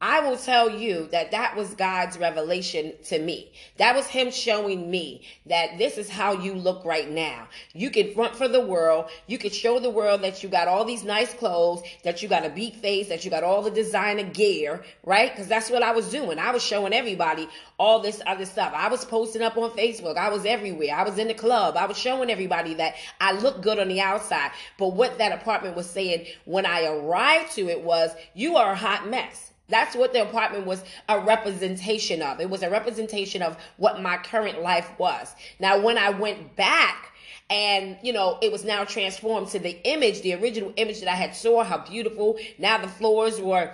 I 0.06 0.20
will 0.20 0.36
tell 0.36 0.68
you 0.68 1.08
that 1.12 1.30
that 1.30 1.56
was 1.56 1.72
God's 1.72 2.18
revelation 2.18 2.92
to 3.04 3.18
me. 3.18 3.50
That 3.78 3.96
was 3.96 4.06
Him 4.06 4.30
showing 4.30 4.90
me 4.90 5.22
that 5.46 5.78
this 5.78 5.96
is 5.96 6.10
how 6.10 6.32
you 6.32 6.52
look 6.52 6.84
right 6.84 7.10
now. 7.10 7.48
You 7.72 7.88
can 7.88 8.12
front 8.12 8.36
for 8.36 8.46
the 8.46 8.60
world. 8.60 9.08
You 9.26 9.38
can 9.38 9.50
show 9.50 9.78
the 9.78 9.88
world 9.88 10.20
that 10.20 10.42
you 10.42 10.50
got 10.50 10.68
all 10.68 10.84
these 10.84 11.04
nice 11.04 11.32
clothes, 11.32 11.84
that 12.02 12.22
you 12.22 12.28
got 12.28 12.44
a 12.44 12.50
beat 12.50 12.76
face, 12.76 13.08
that 13.08 13.24
you 13.24 13.30
got 13.30 13.44
all 13.44 13.62
the 13.62 13.70
designer 13.70 14.24
gear, 14.24 14.84
right? 15.04 15.32
Because 15.32 15.48
that's 15.48 15.70
what 15.70 15.82
I 15.82 15.92
was 15.92 16.10
doing. 16.10 16.38
I 16.38 16.50
was 16.50 16.62
showing 16.62 16.92
everybody 16.92 17.48
all 17.78 18.00
this 18.00 18.20
other 18.26 18.44
stuff. 18.44 18.74
I 18.76 18.88
was 18.88 19.06
posting 19.06 19.40
up 19.40 19.56
on 19.56 19.70
Facebook. 19.70 20.18
I 20.18 20.28
was 20.28 20.44
everywhere. 20.44 20.94
I 20.94 21.04
was 21.04 21.16
in 21.16 21.28
the 21.28 21.34
club. 21.34 21.78
I 21.78 21.86
was 21.86 21.96
showing 21.96 22.28
everybody 22.28 22.74
that 22.74 22.96
I 23.22 23.32
look 23.32 23.62
good 23.62 23.78
on 23.78 23.88
the 23.88 24.02
outside. 24.02 24.50
But 24.76 24.92
what 24.92 25.16
that 25.16 25.32
apartment 25.32 25.76
was 25.76 25.88
saying 25.88 26.26
when 26.44 26.66
I 26.66 26.84
arrived 26.84 27.52
to 27.52 27.70
it 27.70 27.82
was, 27.82 28.10
you 28.34 28.56
are 28.56 28.72
a 28.72 28.76
hot 28.76 29.08
mess. 29.08 29.52
That's 29.68 29.96
what 29.96 30.12
the 30.12 30.22
apartment 30.22 30.66
was 30.66 30.84
a 31.08 31.20
representation 31.20 32.20
of. 32.22 32.40
It 32.40 32.50
was 32.50 32.62
a 32.62 32.70
representation 32.70 33.42
of 33.42 33.56
what 33.76 34.02
my 34.02 34.18
current 34.18 34.60
life 34.62 34.90
was. 34.98 35.34
Now, 35.58 35.80
when 35.80 35.96
I 35.96 36.10
went 36.10 36.54
back, 36.56 37.12
and 37.50 37.98
you 38.02 38.12
know 38.12 38.38
it 38.40 38.50
was 38.50 38.64
now 38.64 38.84
transformed 38.84 39.48
to 39.48 39.58
the 39.58 39.78
image 39.86 40.22
the 40.22 40.32
original 40.34 40.72
image 40.76 41.00
that 41.00 41.10
i 41.10 41.14
had 41.14 41.36
saw 41.36 41.62
how 41.62 41.76
beautiful 41.76 42.38
now 42.58 42.78
the 42.78 42.88
floors 42.88 43.38
were 43.38 43.70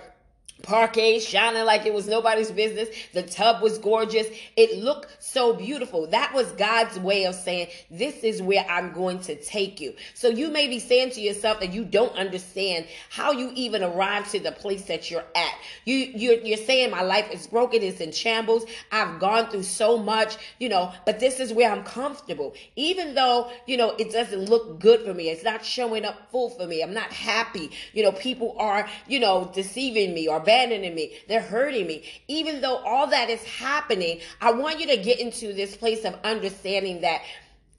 parquet 0.63 1.19
shining 1.19 1.65
like 1.65 1.85
it 1.85 1.93
was 1.93 2.07
nobody's 2.07 2.51
business. 2.51 2.89
The 3.13 3.23
tub 3.23 3.61
was 3.61 3.77
gorgeous. 3.77 4.27
It 4.55 4.77
looked 4.83 5.23
so 5.23 5.53
beautiful. 5.53 6.07
That 6.07 6.33
was 6.33 6.51
God's 6.53 6.99
way 6.99 7.25
of 7.25 7.35
saying, 7.35 7.67
this 7.89 8.23
is 8.23 8.41
where 8.41 8.65
I'm 8.69 8.93
going 8.93 9.19
to 9.21 9.35
take 9.35 9.79
you. 9.79 9.93
So 10.13 10.27
you 10.27 10.49
may 10.49 10.67
be 10.67 10.79
saying 10.79 11.11
to 11.11 11.21
yourself 11.21 11.59
that 11.59 11.73
you 11.73 11.85
don't 11.85 12.15
understand 12.15 12.87
how 13.09 13.31
you 13.31 13.51
even 13.55 13.83
arrived 13.83 14.31
to 14.31 14.39
the 14.39 14.51
place 14.51 14.83
that 14.83 15.09
you're 15.09 15.25
at. 15.35 15.53
You, 15.85 15.95
you're, 15.95 16.39
you're 16.39 16.57
saying 16.57 16.91
my 16.91 17.01
life 17.01 17.29
is 17.31 17.47
broken. 17.47 17.81
It's 17.81 18.01
in 18.01 18.11
shambles. 18.11 18.65
I've 18.91 19.19
gone 19.19 19.49
through 19.49 19.63
so 19.63 19.97
much, 19.97 20.37
you 20.59 20.69
know, 20.69 20.91
but 21.05 21.19
this 21.19 21.39
is 21.39 21.53
where 21.53 21.71
I'm 21.71 21.83
comfortable. 21.83 22.53
Even 22.75 23.15
though, 23.15 23.51
you 23.65 23.77
know, 23.77 23.95
it 23.97 24.11
doesn't 24.11 24.49
look 24.49 24.79
good 24.79 25.01
for 25.01 25.13
me. 25.13 25.29
It's 25.29 25.43
not 25.43 25.63
showing 25.63 26.05
up 26.05 26.31
full 26.31 26.49
for 26.49 26.67
me. 26.67 26.81
I'm 26.81 26.93
not 26.93 27.11
happy. 27.11 27.71
You 27.93 28.03
know, 28.03 28.11
people 28.11 28.55
are, 28.59 28.87
you 29.07 29.19
know, 29.19 29.51
deceiving 29.53 30.13
me 30.13 30.27
or 30.27 30.39
abandoning 30.51 30.95
me. 30.95 31.13
They're 31.27 31.41
hurting 31.41 31.87
me. 31.87 32.03
Even 32.27 32.61
though 32.61 32.77
all 32.77 33.07
that 33.07 33.29
is 33.29 33.43
happening, 33.43 34.19
I 34.39 34.51
want 34.51 34.79
you 34.79 34.87
to 34.87 34.97
get 34.97 35.19
into 35.19 35.53
this 35.53 35.75
place 35.75 36.03
of 36.05 36.17
understanding 36.23 37.01
that 37.01 37.21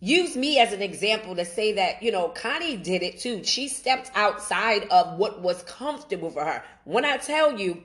use 0.01 0.37
me 0.37 0.59
as 0.59 0.73
an 0.73 0.83
example 0.83 1.37
to 1.37 1.45
say 1.45 1.75
that, 1.75 2.03
you 2.03 2.11
know, 2.11 2.29
Connie 2.29 2.77
did 2.77 3.03
it 3.03 3.21
too. 3.21 3.45
She 3.45 3.69
stepped 3.69 4.11
outside 4.15 4.89
of 4.91 5.19
what 5.19 5.41
was 5.43 5.63
comfortable 5.65 6.31
for 6.31 6.45
her. 6.45 6.65
When 6.85 7.05
I 7.05 7.19
tell 7.19 7.59
you, 7.59 7.83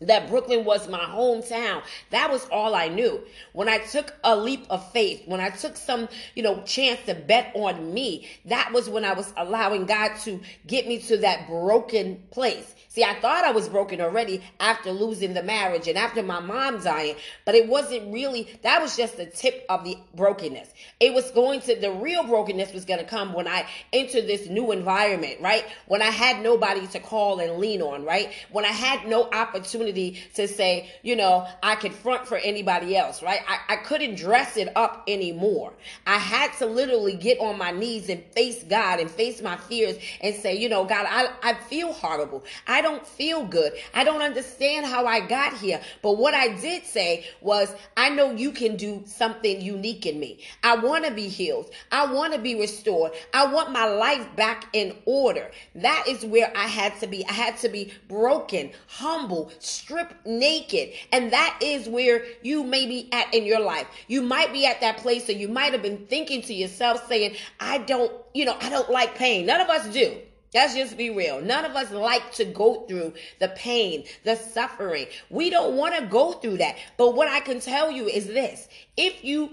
that 0.00 0.28
Brooklyn 0.28 0.64
was 0.64 0.88
my 0.88 0.98
hometown. 0.98 1.82
That 2.10 2.30
was 2.30 2.46
all 2.50 2.74
I 2.74 2.88
knew. 2.88 3.22
When 3.52 3.68
I 3.68 3.78
took 3.78 4.14
a 4.24 4.36
leap 4.36 4.66
of 4.68 4.90
faith, 4.92 5.22
when 5.26 5.40
I 5.40 5.50
took 5.50 5.76
some, 5.76 6.08
you 6.34 6.42
know, 6.42 6.62
chance 6.62 7.00
to 7.06 7.14
bet 7.14 7.52
on 7.54 7.94
me, 7.94 8.28
that 8.46 8.72
was 8.72 8.88
when 8.88 9.04
I 9.04 9.14
was 9.14 9.32
allowing 9.36 9.86
God 9.86 10.16
to 10.24 10.40
get 10.66 10.86
me 10.88 10.98
to 11.02 11.18
that 11.18 11.48
broken 11.48 12.22
place. 12.30 12.74
See, 12.88 13.02
I 13.02 13.14
thought 13.14 13.44
I 13.44 13.50
was 13.50 13.68
broken 13.68 14.00
already 14.00 14.40
after 14.60 14.92
losing 14.92 15.34
the 15.34 15.42
marriage 15.42 15.88
and 15.88 15.98
after 15.98 16.22
my 16.22 16.38
mom 16.38 16.80
dying, 16.80 17.16
but 17.44 17.56
it 17.56 17.68
wasn't 17.68 18.12
really, 18.12 18.56
that 18.62 18.80
was 18.80 18.96
just 18.96 19.16
the 19.16 19.26
tip 19.26 19.66
of 19.68 19.82
the 19.82 19.98
brokenness. 20.14 20.68
It 21.00 21.12
was 21.12 21.32
going 21.32 21.60
to, 21.62 21.74
the 21.74 21.90
real 21.90 22.22
brokenness 22.22 22.72
was 22.72 22.84
going 22.84 23.00
to 23.00 23.04
come 23.04 23.32
when 23.32 23.48
I 23.48 23.66
entered 23.92 24.28
this 24.28 24.48
new 24.48 24.70
environment, 24.70 25.40
right? 25.40 25.64
When 25.86 26.02
I 26.02 26.10
had 26.10 26.40
nobody 26.40 26.86
to 26.88 27.00
call 27.00 27.40
and 27.40 27.58
lean 27.58 27.82
on, 27.82 28.04
right? 28.04 28.32
When 28.52 28.64
I 28.64 28.68
had 28.68 29.08
no 29.08 29.28
opportunity 29.28 29.83
to 29.92 30.48
say, 30.48 30.90
you 31.02 31.16
know, 31.16 31.46
I 31.62 31.76
could 31.76 31.92
front 31.92 32.26
for 32.26 32.36
anybody 32.36 32.96
else, 32.96 33.22
right? 33.22 33.40
I, 33.46 33.74
I 33.74 33.76
couldn't 33.76 34.16
dress 34.16 34.56
it 34.56 34.68
up 34.76 35.04
anymore. 35.08 35.72
I 36.06 36.18
had 36.18 36.52
to 36.58 36.66
literally 36.66 37.16
get 37.16 37.38
on 37.40 37.58
my 37.58 37.70
knees 37.70 38.08
and 38.08 38.22
face 38.32 38.62
God 38.64 39.00
and 39.00 39.10
face 39.10 39.42
my 39.42 39.56
fears 39.56 39.96
and 40.20 40.34
say, 40.34 40.56
you 40.56 40.68
know, 40.68 40.84
God, 40.84 41.06
I, 41.08 41.28
I 41.42 41.54
feel 41.54 41.92
horrible. 41.92 42.44
I 42.66 42.80
don't 42.80 43.06
feel 43.06 43.44
good. 43.44 43.72
I 43.94 44.04
don't 44.04 44.22
understand 44.22 44.86
how 44.86 45.06
I 45.06 45.20
got 45.20 45.54
here. 45.54 45.80
But 46.02 46.18
what 46.18 46.34
I 46.34 46.48
did 46.60 46.84
say 46.84 47.26
was, 47.40 47.74
I 47.96 48.10
know 48.10 48.32
you 48.32 48.52
can 48.52 48.76
do 48.76 49.02
something 49.06 49.60
unique 49.60 50.06
in 50.06 50.18
me. 50.20 50.40
I 50.62 50.76
want 50.76 51.04
to 51.04 51.10
be 51.12 51.28
healed. 51.28 51.70
I 51.90 52.12
want 52.12 52.32
to 52.32 52.38
be 52.38 52.54
restored. 52.54 53.12
I 53.32 53.46
want 53.46 53.72
my 53.72 53.86
life 53.86 54.26
back 54.36 54.68
in 54.72 54.96
order. 55.04 55.50
That 55.74 56.04
is 56.08 56.24
where 56.24 56.52
I 56.56 56.66
had 56.66 56.98
to 57.00 57.06
be. 57.06 57.26
I 57.26 57.32
had 57.32 57.56
to 57.58 57.68
be 57.68 57.92
broken, 58.08 58.70
humble, 58.86 59.50
stripped 59.74 60.26
naked. 60.26 60.92
And 61.12 61.32
that 61.32 61.58
is 61.60 61.88
where 61.88 62.24
you 62.42 62.64
may 62.64 62.86
be 62.86 63.08
at 63.12 63.34
in 63.34 63.44
your 63.44 63.60
life. 63.60 63.86
You 64.08 64.22
might 64.22 64.52
be 64.52 64.66
at 64.66 64.80
that 64.80 64.98
place, 64.98 65.28
or 65.28 65.32
you 65.32 65.48
might 65.48 65.72
have 65.72 65.82
been 65.82 66.06
thinking 66.06 66.42
to 66.42 66.54
yourself, 66.54 67.06
saying, 67.08 67.36
I 67.60 67.78
don't, 67.78 68.12
you 68.32 68.44
know, 68.44 68.56
I 68.60 68.70
don't 68.70 68.90
like 68.90 69.14
pain. 69.14 69.46
None 69.46 69.60
of 69.60 69.68
us 69.68 69.92
do. 69.92 70.16
Let's 70.54 70.76
just 70.76 70.96
be 70.96 71.10
real. 71.10 71.40
None 71.40 71.64
of 71.64 71.74
us 71.74 71.90
like 71.90 72.30
to 72.34 72.44
go 72.44 72.82
through 72.86 73.14
the 73.40 73.48
pain, 73.48 74.04
the 74.22 74.36
suffering. 74.36 75.06
We 75.28 75.50
don't 75.50 75.76
want 75.76 75.96
to 75.96 76.06
go 76.06 76.32
through 76.32 76.58
that. 76.58 76.76
But 76.96 77.16
what 77.16 77.26
I 77.26 77.40
can 77.40 77.58
tell 77.58 77.90
you 77.90 78.06
is 78.06 78.28
this 78.28 78.68
if 78.96 79.24
you 79.24 79.50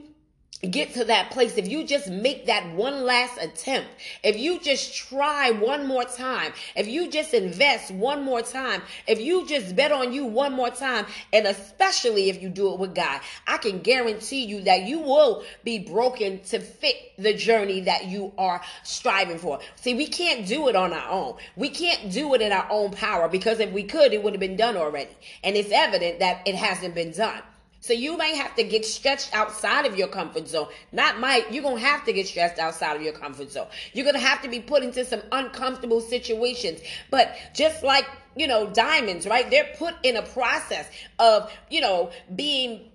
get 0.67 0.93
to 0.93 1.05
that 1.05 1.31
place, 1.31 1.57
if 1.57 1.67
you 1.67 1.83
just 1.83 2.09
make 2.09 2.45
that 2.45 2.71
one 2.73 3.03
last 3.03 3.37
attempt, 3.41 3.89
if 4.23 4.37
you 4.37 4.59
just 4.59 4.95
try 4.95 5.51
one 5.51 5.87
more 5.87 6.03
time, 6.03 6.53
if 6.75 6.87
you 6.87 7.09
just 7.09 7.33
invest 7.33 7.91
one 7.91 8.23
more 8.23 8.41
time, 8.41 8.81
if 9.07 9.19
you 9.19 9.47
just 9.47 9.75
bet 9.75 9.91
on 9.91 10.13
you 10.13 10.25
one 10.25 10.53
more 10.53 10.69
time, 10.69 11.05
and 11.33 11.47
especially 11.47 12.29
if 12.29 12.41
you 12.41 12.49
do 12.49 12.71
it 12.73 12.79
with 12.79 12.93
God, 12.93 13.21
I 13.47 13.57
can 13.57 13.79
guarantee 13.79 14.45
you 14.45 14.61
that 14.61 14.83
you 14.83 14.99
will 14.99 15.43
be 15.63 15.79
broken 15.79 16.41
to 16.43 16.59
fit 16.59 16.95
the 17.17 17.33
journey 17.33 17.81
that 17.81 18.05
you 18.05 18.31
are 18.37 18.61
striving 18.83 19.39
for. 19.39 19.59
See, 19.75 19.95
we 19.95 20.07
can't 20.07 20.45
do 20.47 20.67
it 20.67 20.75
on 20.75 20.93
our 20.93 21.09
own. 21.09 21.37
We 21.55 21.69
can't 21.69 22.11
do 22.11 22.33
it 22.35 22.41
in 22.41 22.51
our 22.51 22.67
own 22.69 22.91
power 22.91 23.27
because 23.27 23.59
if 23.59 23.71
we 23.71 23.83
could, 23.83 24.13
it 24.13 24.21
would 24.23 24.33
have 24.33 24.39
been 24.39 24.57
done 24.57 24.77
already. 24.77 25.11
And 25.43 25.55
it's 25.55 25.71
evident 25.71 26.19
that 26.19 26.41
it 26.45 26.55
hasn't 26.55 26.93
been 26.93 27.11
done. 27.11 27.41
So 27.81 27.93
you 27.93 28.15
may 28.15 28.35
have 28.35 28.55
to 28.55 28.63
get 28.63 28.85
stretched 28.85 29.33
outside 29.33 29.85
of 29.85 29.97
your 29.97 30.07
comfort 30.07 30.47
zone. 30.47 30.67
Not 30.91 31.19
might, 31.19 31.51
you're 31.51 31.63
going 31.63 31.77
to 31.77 31.85
have 31.85 32.05
to 32.05 32.13
get 32.13 32.27
stretched 32.27 32.59
outside 32.59 32.95
of 32.95 33.01
your 33.01 33.13
comfort 33.13 33.51
zone. 33.51 33.67
You're 33.93 34.05
going 34.05 34.15
to 34.15 34.21
have 34.21 34.41
to 34.43 34.49
be 34.49 34.59
put 34.59 34.83
into 34.83 35.03
some 35.03 35.21
uncomfortable 35.31 35.99
situations. 35.99 36.79
But 37.09 37.35
just 37.55 37.83
like, 37.83 38.05
you 38.35 38.47
know, 38.47 38.69
diamonds, 38.69 39.25
right? 39.25 39.49
They're 39.49 39.73
put 39.77 39.95
in 40.03 40.15
a 40.15 40.21
process 40.21 40.87
of, 41.17 41.51
you 41.69 41.81
know, 41.81 42.11
being 42.35 42.90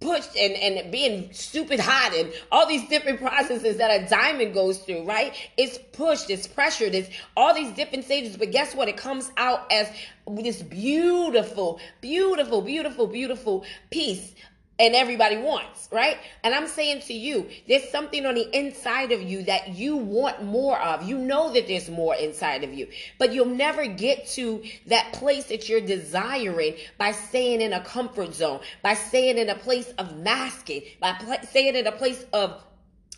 pushed 0.00 0.36
and, 0.36 0.54
and 0.54 0.92
being 0.92 1.32
stupid 1.32 1.80
hot 1.80 2.14
and 2.14 2.32
all 2.52 2.66
these 2.66 2.88
different 2.88 3.20
processes 3.20 3.78
that 3.78 3.90
a 3.90 4.08
diamond 4.08 4.54
goes 4.54 4.78
through, 4.78 5.04
right? 5.04 5.34
It's 5.56 5.78
pushed, 5.92 6.30
it's 6.30 6.46
pressured, 6.46 6.94
it's 6.94 7.10
all 7.36 7.54
these 7.54 7.72
different 7.72 8.04
stages. 8.04 8.36
But 8.36 8.52
guess 8.52 8.74
what? 8.74 8.88
It 8.88 8.96
comes 8.96 9.30
out 9.36 9.70
as 9.72 9.90
this 10.26 10.62
beautiful, 10.62 11.80
beautiful, 12.00 12.62
beautiful, 12.62 13.06
beautiful 13.06 13.64
piece 13.90 14.34
and 14.78 14.94
everybody 14.94 15.36
wants, 15.36 15.88
right? 15.90 16.18
And 16.44 16.54
I'm 16.54 16.68
saying 16.68 17.02
to 17.02 17.14
you, 17.14 17.48
there's 17.66 17.88
something 17.90 18.24
on 18.24 18.34
the 18.34 18.56
inside 18.56 19.12
of 19.12 19.22
you 19.22 19.42
that 19.44 19.70
you 19.70 19.96
want 19.96 20.44
more 20.44 20.80
of. 20.80 21.02
You 21.02 21.18
know 21.18 21.52
that 21.52 21.66
there's 21.66 21.90
more 21.90 22.14
inside 22.14 22.62
of 22.62 22.72
you, 22.72 22.88
but 23.18 23.32
you'll 23.32 23.46
never 23.46 23.86
get 23.86 24.26
to 24.28 24.62
that 24.86 25.12
place 25.12 25.44
that 25.46 25.68
you're 25.68 25.80
desiring 25.80 26.76
by 26.96 27.12
staying 27.12 27.60
in 27.60 27.72
a 27.72 27.80
comfort 27.80 28.34
zone, 28.34 28.60
by 28.82 28.94
staying 28.94 29.38
in 29.38 29.48
a 29.48 29.56
place 29.56 29.90
of 29.98 30.16
masking, 30.18 30.82
by 31.00 31.12
pl- 31.12 31.46
staying 31.48 31.74
in 31.74 31.86
a 31.86 31.92
place 31.92 32.24
of 32.32 32.62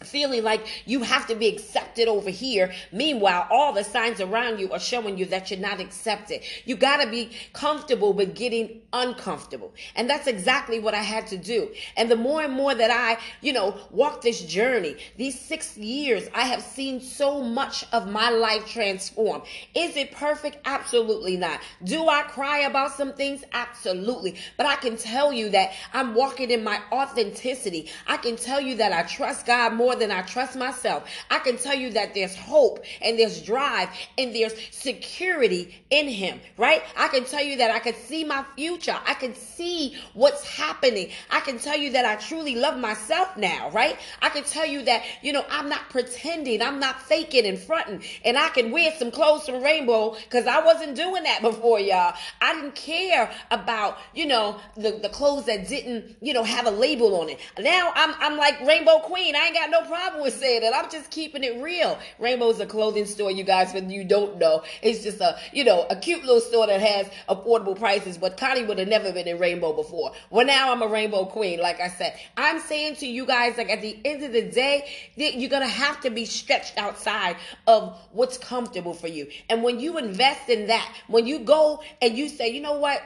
feeling 0.02 0.42
like 0.42 0.66
you 0.86 1.02
have 1.02 1.26
to 1.26 1.34
be 1.34 1.48
accepted 1.48 2.08
over 2.08 2.30
here. 2.30 2.72
Meanwhile, 2.92 3.46
all 3.50 3.72
the 3.72 3.84
signs 3.84 4.20
around 4.20 4.58
you 4.58 4.72
are 4.72 4.78
showing 4.78 5.18
you 5.18 5.26
that 5.26 5.50
you're 5.50 5.60
not 5.60 5.80
accepted. 5.80 6.42
You 6.64 6.76
got 6.76 7.02
to 7.02 7.10
be 7.10 7.30
comfortable 7.52 8.12
with 8.12 8.34
getting 8.34 8.80
uncomfortable. 8.92 9.72
And 9.94 10.08
that's 10.08 10.26
exactly 10.26 10.80
what 10.80 10.94
I 10.94 11.02
had 11.02 11.26
to 11.28 11.36
do. 11.36 11.70
And 11.96 12.10
the 12.10 12.16
more 12.16 12.42
and 12.42 12.52
more 12.52 12.74
that 12.74 12.90
I, 12.90 13.20
you 13.40 13.52
know, 13.52 13.76
walk 13.90 14.22
this 14.22 14.42
journey, 14.42 14.96
these 15.16 15.38
six 15.38 15.76
years, 15.76 16.28
I 16.34 16.42
have 16.42 16.62
seen 16.62 17.00
so 17.00 17.42
much 17.42 17.84
of 17.92 18.10
my 18.10 18.30
life 18.30 18.66
transform. 18.66 19.42
Is 19.74 19.96
it 19.96 20.12
perfect? 20.12 20.58
Absolutely 20.64 21.36
not. 21.36 21.60
Do 21.84 22.08
I 22.08 22.22
cry 22.22 22.60
about 22.60 22.92
some 22.92 23.12
things? 23.12 23.44
Absolutely. 23.52 24.36
But 24.56 24.66
I 24.66 24.76
can 24.76 24.96
tell 24.96 25.32
you 25.32 25.50
that 25.50 25.72
I'm 25.92 26.14
walking 26.14 26.50
in 26.50 26.64
my 26.64 26.80
authenticity. 26.90 27.90
I 28.06 28.16
can 28.16 28.36
tell 28.36 28.60
you 28.60 28.76
that 28.76 28.92
I 28.92 29.02
trust 29.02 29.46
God 29.46 29.74
more 29.74 29.89
more 29.90 29.98
than 29.98 30.12
I 30.12 30.22
trust 30.22 30.54
myself. 30.56 31.02
I 31.30 31.40
can 31.40 31.56
tell 31.56 31.74
you 31.74 31.90
that 31.90 32.14
there's 32.14 32.36
hope 32.36 32.84
and 33.02 33.18
there's 33.18 33.42
drive 33.42 33.88
and 34.16 34.32
there's 34.32 34.54
security 34.70 35.74
in 35.90 36.06
Him, 36.06 36.40
right? 36.56 36.84
I 36.96 37.08
can 37.08 37.24
tell 37.24 37.42
you 37.42 37.56
that 37.56 37.72
I 37.72 37.80
can 37.80 37.94
see 37.94 38.22
my 38.22 38.44
future. 38.54 38.96
I 39.04 39.14
can 39.14 39.34
see 39.34 39.96
what's 40.14 40.46
happening. 40.46 41.10
I 41.28 41.40
can 41.40 41.58
tell 41.58 41.76
you 41.76 41.90
that 41.90 42.04
I 42.04 42.14
truly 42.14 42.54
love 42.54 42.78
myself 42.78 43.36
now, 43.36 43.70
right? 43.70 43.98
I 44.22 44.28
can 44.28 44.44
tell 44.44 44.64
you 44.64 44.82
that, 44.84 45.02
you 45.22 45.32
know, 45.32 45.44
I'm 45.50 45.68
not 45.68 45.90
pretending, 45.90 46.62
I'm 46.62 46.78
not 46.78 47.02
faking 47.02 47.44
and 47.44 47.58
fronting, 47.58 48.04
and 48.24 48.38
I 48.38 48.50
can 48.50 48.70
wear 48.70 48.92
some 48.96 49.10
clothes 49.10 49.46
from 49.46 49.60
Rainbow 49.60 50.14
because 50.22 50.46
I 50.46 50.64
wasn't 50.64 50.94
doing 50.94 51.24
that 51.24 51.42
before, 51.42 51.80
y'all. 51.80 52.14
I 52.40 52.54
didn't 52.54 52.76
care 52.76 53.28
about, 53.50 53.98
you 54.14 54.26
know, 54.26 54.60
the, 54.76 55.00
the 55.02 55.08
clothes 55.08 55.46
that 55.46 55.66
didn't, 55.66 56.16
you 56.20 56.32
know, 56.32 56.44
have 56.44 56.66
a 56.66 56.70
label 56.70 57.20
on 57.20 57.28
it. 57.28 57.40
Now 57.58 57.90
I'm, 57.96 58.14
I'm 58.20 58.36
like 58.38 58.60
Rainbow 58.60 59.00
Queen. 59.00 59.34
I 59.34 59.46
ain't 59.46 59.54
got 59.56 59.70
no 59.70 59.79
problem 59.86 60.22
with 60.22 60.34
saying 60.34 60.62
that. 60.62 60.74
I'm 60.74 60.90
just 60.90 61.10
keeping 61.10 61.44
it 61.44 61.62
real. 61.62 61.98
Rainbow's 62.18 62.60
a 62.60 62.66
clothing 62.66 63.06
store, 63.06 63.30
you 63.30 63.44
guys, 63.44 63.72
but 63.72 63.90
you 63.90 64.04
don't 64.04 64.38
know. 64.38 64.62
It's 64.82 65.02
just 65.02 65.20
a, 65.20 65.38
you 65.52 65.64
know, 65.64 65.86
a 65.90 65.96
cute 65.96 66.20
little 66.22 66.40
store 66.40 66.66
that 66.66 66.80
has 66.80 67.08
affordable 67.28 67.78
prices, 67.78 68.18
but 68.18 68.36
Connie 68.36 68.64
would 68.64 68.78
have 68.78 68.88
never 68.88 69.12
been 69.12 69.28
in 69.28 69.38
Rainbow 69.38 69.72
before. 69.72 70.12
Well, 70.30 70.46
now 70.46 70.72
I'm 70.72 70.82
a 70.82 70.88
Rainbow 70.88 71.24
Queen, 71.26 71.60
like 71.60 71.80
I 71.80 71.88
said. 71.88 72.18
I'm 72.36 72.60
saying 72.60 72.96
to 72.96 73.06
you 73.06 73.26
guys, 73.26 73.56
like 73.56 73.70
at 73.70 73.82
the 73.82 73.98
end 74.04 74.22
of 74.22 74.32
the 74.32 74.42
day, 74.42 74.88
you're 75.16 75.50
going 75.50 75.62
to 75.62 75.68
have 75.68 76.00
to 76.02 76.10
be 76.10 76.24
stretched 76.24 76.76
outside 76.78 77.36
of 77.66 77.96
what's 78.12 78.38
comfortable 78.38 78.94
for 78.94 79.08
you. 79.08 79.28
And 79.48 79.62
when 79.62 79.80
you 79.80 79.98
invest 79.98 80.48
in 80.48 80.66
that, 80.68 80.94
when 81.08 81.26
you 81.26 81.40
go 81.40 81.82
and 82.00 82.16
you 82.16 82.28
say, 82.28 82.48
you 82.48 82.60
know 82.60 82.78
what? 82.78 83.02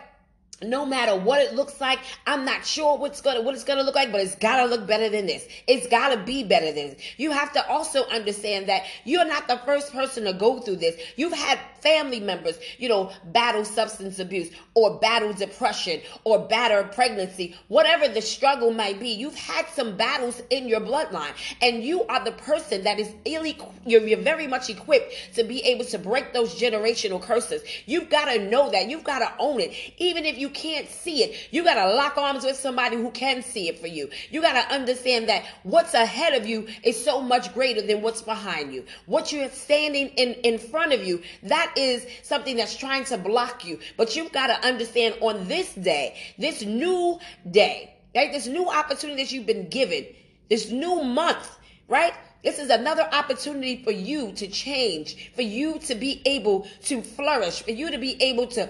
No 0.62 0.86
matter 0.86 1.16
what 1.16 1.40
it 1.40 1.54
looks 1.54 1.80
like 1.80 1.98
i'm 2.26 2.44
not 2.44 2.64
sure 2.64 2.96
what's 2.96 3.20
gonna 3.20 3.40
what 3.40 3.54
it's 3.54 3.64
gonna 3.64 3.82
look 3.82 3.94
like 3.94 4.12
but 4.12 4.20
it's 4.20 4.34
gotta 4.36 4.64
look 4.66 4.86
better 4.86 5.08
than 5.08 5.26
this. 5.26 5.46
It's 5.66 5.86
gotta 5.86 6.22
be 6.22 6.44
better 6.44 6.66
than 6.66 6.90
this. 6.90 7.02
You 7.16 7.30
have 7.32 7.52
to 7.52 7.68
also 7.68 8.04
understand 8.08 8.68
that 8.68 8.84
you're 9.04 9.24
not 9.24 9.48
the 9.48 9.58
first 9.58 9.92
person 9.92 10.24
to 10.24 10.32
go 10.32 10.60
through 10.60 10.76
this. 10.76 11.00
You've 11.16 11.32
had 11.32 11.58
family 11.80 12.20
members 12.20 12.58
you 12.78 12.88
know 12.88 13.10
battle 13.26 13.64
substance 13.64 14.18
abuse 14.18 14.50
or 14.74 14.98
battle 14.98 15.32
depression 15.32 16.00
or 16.24 16.38
battle 16.46 16.84
pregnancy 16.84 17.54
whatever 17.68 18.08
the 18.08 18.22
struggle 18.22 18.72
might 18.72 19.00
be. 19.00 19.08
You've 19.10 19.34
had 19.34 19.66
some 19.68 19.96
battles 19.96 20.42
in 20.50 20.68
your 20.68 20.80
bloodline 20.80 21.32
and 21.60 21.82
you 21.82 22.04
are 22.04 22.24
the 22.24 22.32
person 22.32 22.84
that 22.84 22.98
is 22.98 23.12
illy 23.24 23.58
you're, 23.86 24.06
you're 24.06 24.18
very 24.18 24.46
much 24.46 24.70
equipped 24.70 25.12
to 25.34 25.44
be 25.44 25.60
able 25.62 25.84
to 25.86 25.98
break 25.98 26.32
those 26.32 26.58
generational 26.58 27.20
curses. 27.20 27.62
You've 27.86 28.08
got 28.08 28.26
to 28.26 28.48
know 28.48 28.70
that. 28.70 28.88
You've 28.88 29.04
got 29.04 29.18
to 29.20 29.32
own 29.38 29.60
it. 29.60 29.72
Even 29.98 30.24
if 30.24 30.38
you 30.38 30.43
can't 30.48 30.88
see 30.88 31.22
it, 31.22 31.48
you 31.50 31.64
got 31.64 31.74
to 31.74 31.94
lock 31.94 32.16
arms 32.16 32.44
with 32.44 32.56
somebody 32.56 32.96
who 32.96 33.10
can 33.10 33.42
see 33.42 33.68
it 33.68 33.78
for 33.78 33.86
you. 33.86 34.10
You 34.30 34.40
got 34.40 34.52
to 34.52 34.74
understand 34.74 35.28
that 35.28 35.44
what's 35.62 35.94
ahead 35.94 36.34
of 36.34 36.46
you 36.46 36.66
is 36.82 37.02
so 37.02 37.20
much 37.20 37.52
greater 37.54 37.82
than 37.82 38.02
what's 38.02 38.22
behind 38.22 38.72
you. 38.72 38.84
What 39.06 39.32
you're 39.32 39.50
standing 39.50 40.08
in, 40.08 40.34
in 40.44 40.58
front 40.58 40.92
of 40.92 41.04
you, 41.04 41.22
that 41.44 41.72
is 41.76 42.06
something 42.22 42.56
that's 42.56 42.76
trying 42.76 43.04
to 43.06 43.18
block 43.18 43.64
you. 43.64 43.78
But 43.96 44.16
you've 44.16 44.32
got 44.32 44.48
to 44.48 44.66
understand 44.66 45.16
on 45.20 45.46
this 45.48 45.74
day, 45.74 46.16
this 46.38 46.62
new 46.62 47.18
day, 47.50 47.94
right? 48.14 48.32
This 48.32 48.46
new 48.46 48.68
opportunity 48.68 49.22
that 49.22 49.32
you've 49.32 49.46
been 49.46 49.68
given, 49.68 50.06
this 50.48 50.70
new 50.70 51.02
month, 51.02 51.58
right? 51.88 52.14
This 52.44 52.58
is 52.58 52.68
another 52.68 53.08
opportunity 53.10 53.82
for 53.82 53.90
you 53.90 54.32
to 54.32 54.46
change, 54.46 55.32
for 55.34 55.40
you 55.40 55.78
to 55.80 55.94
be 55.94 56.20
able 56.26 56.68
to 56.82 57.00
flourish, 57.00 57.62
for 57.62 57.70
you 57.70 57.90
to 57.90 57.96
be 57.96 58.22
able 58.22 58.46
to 58.48 58.68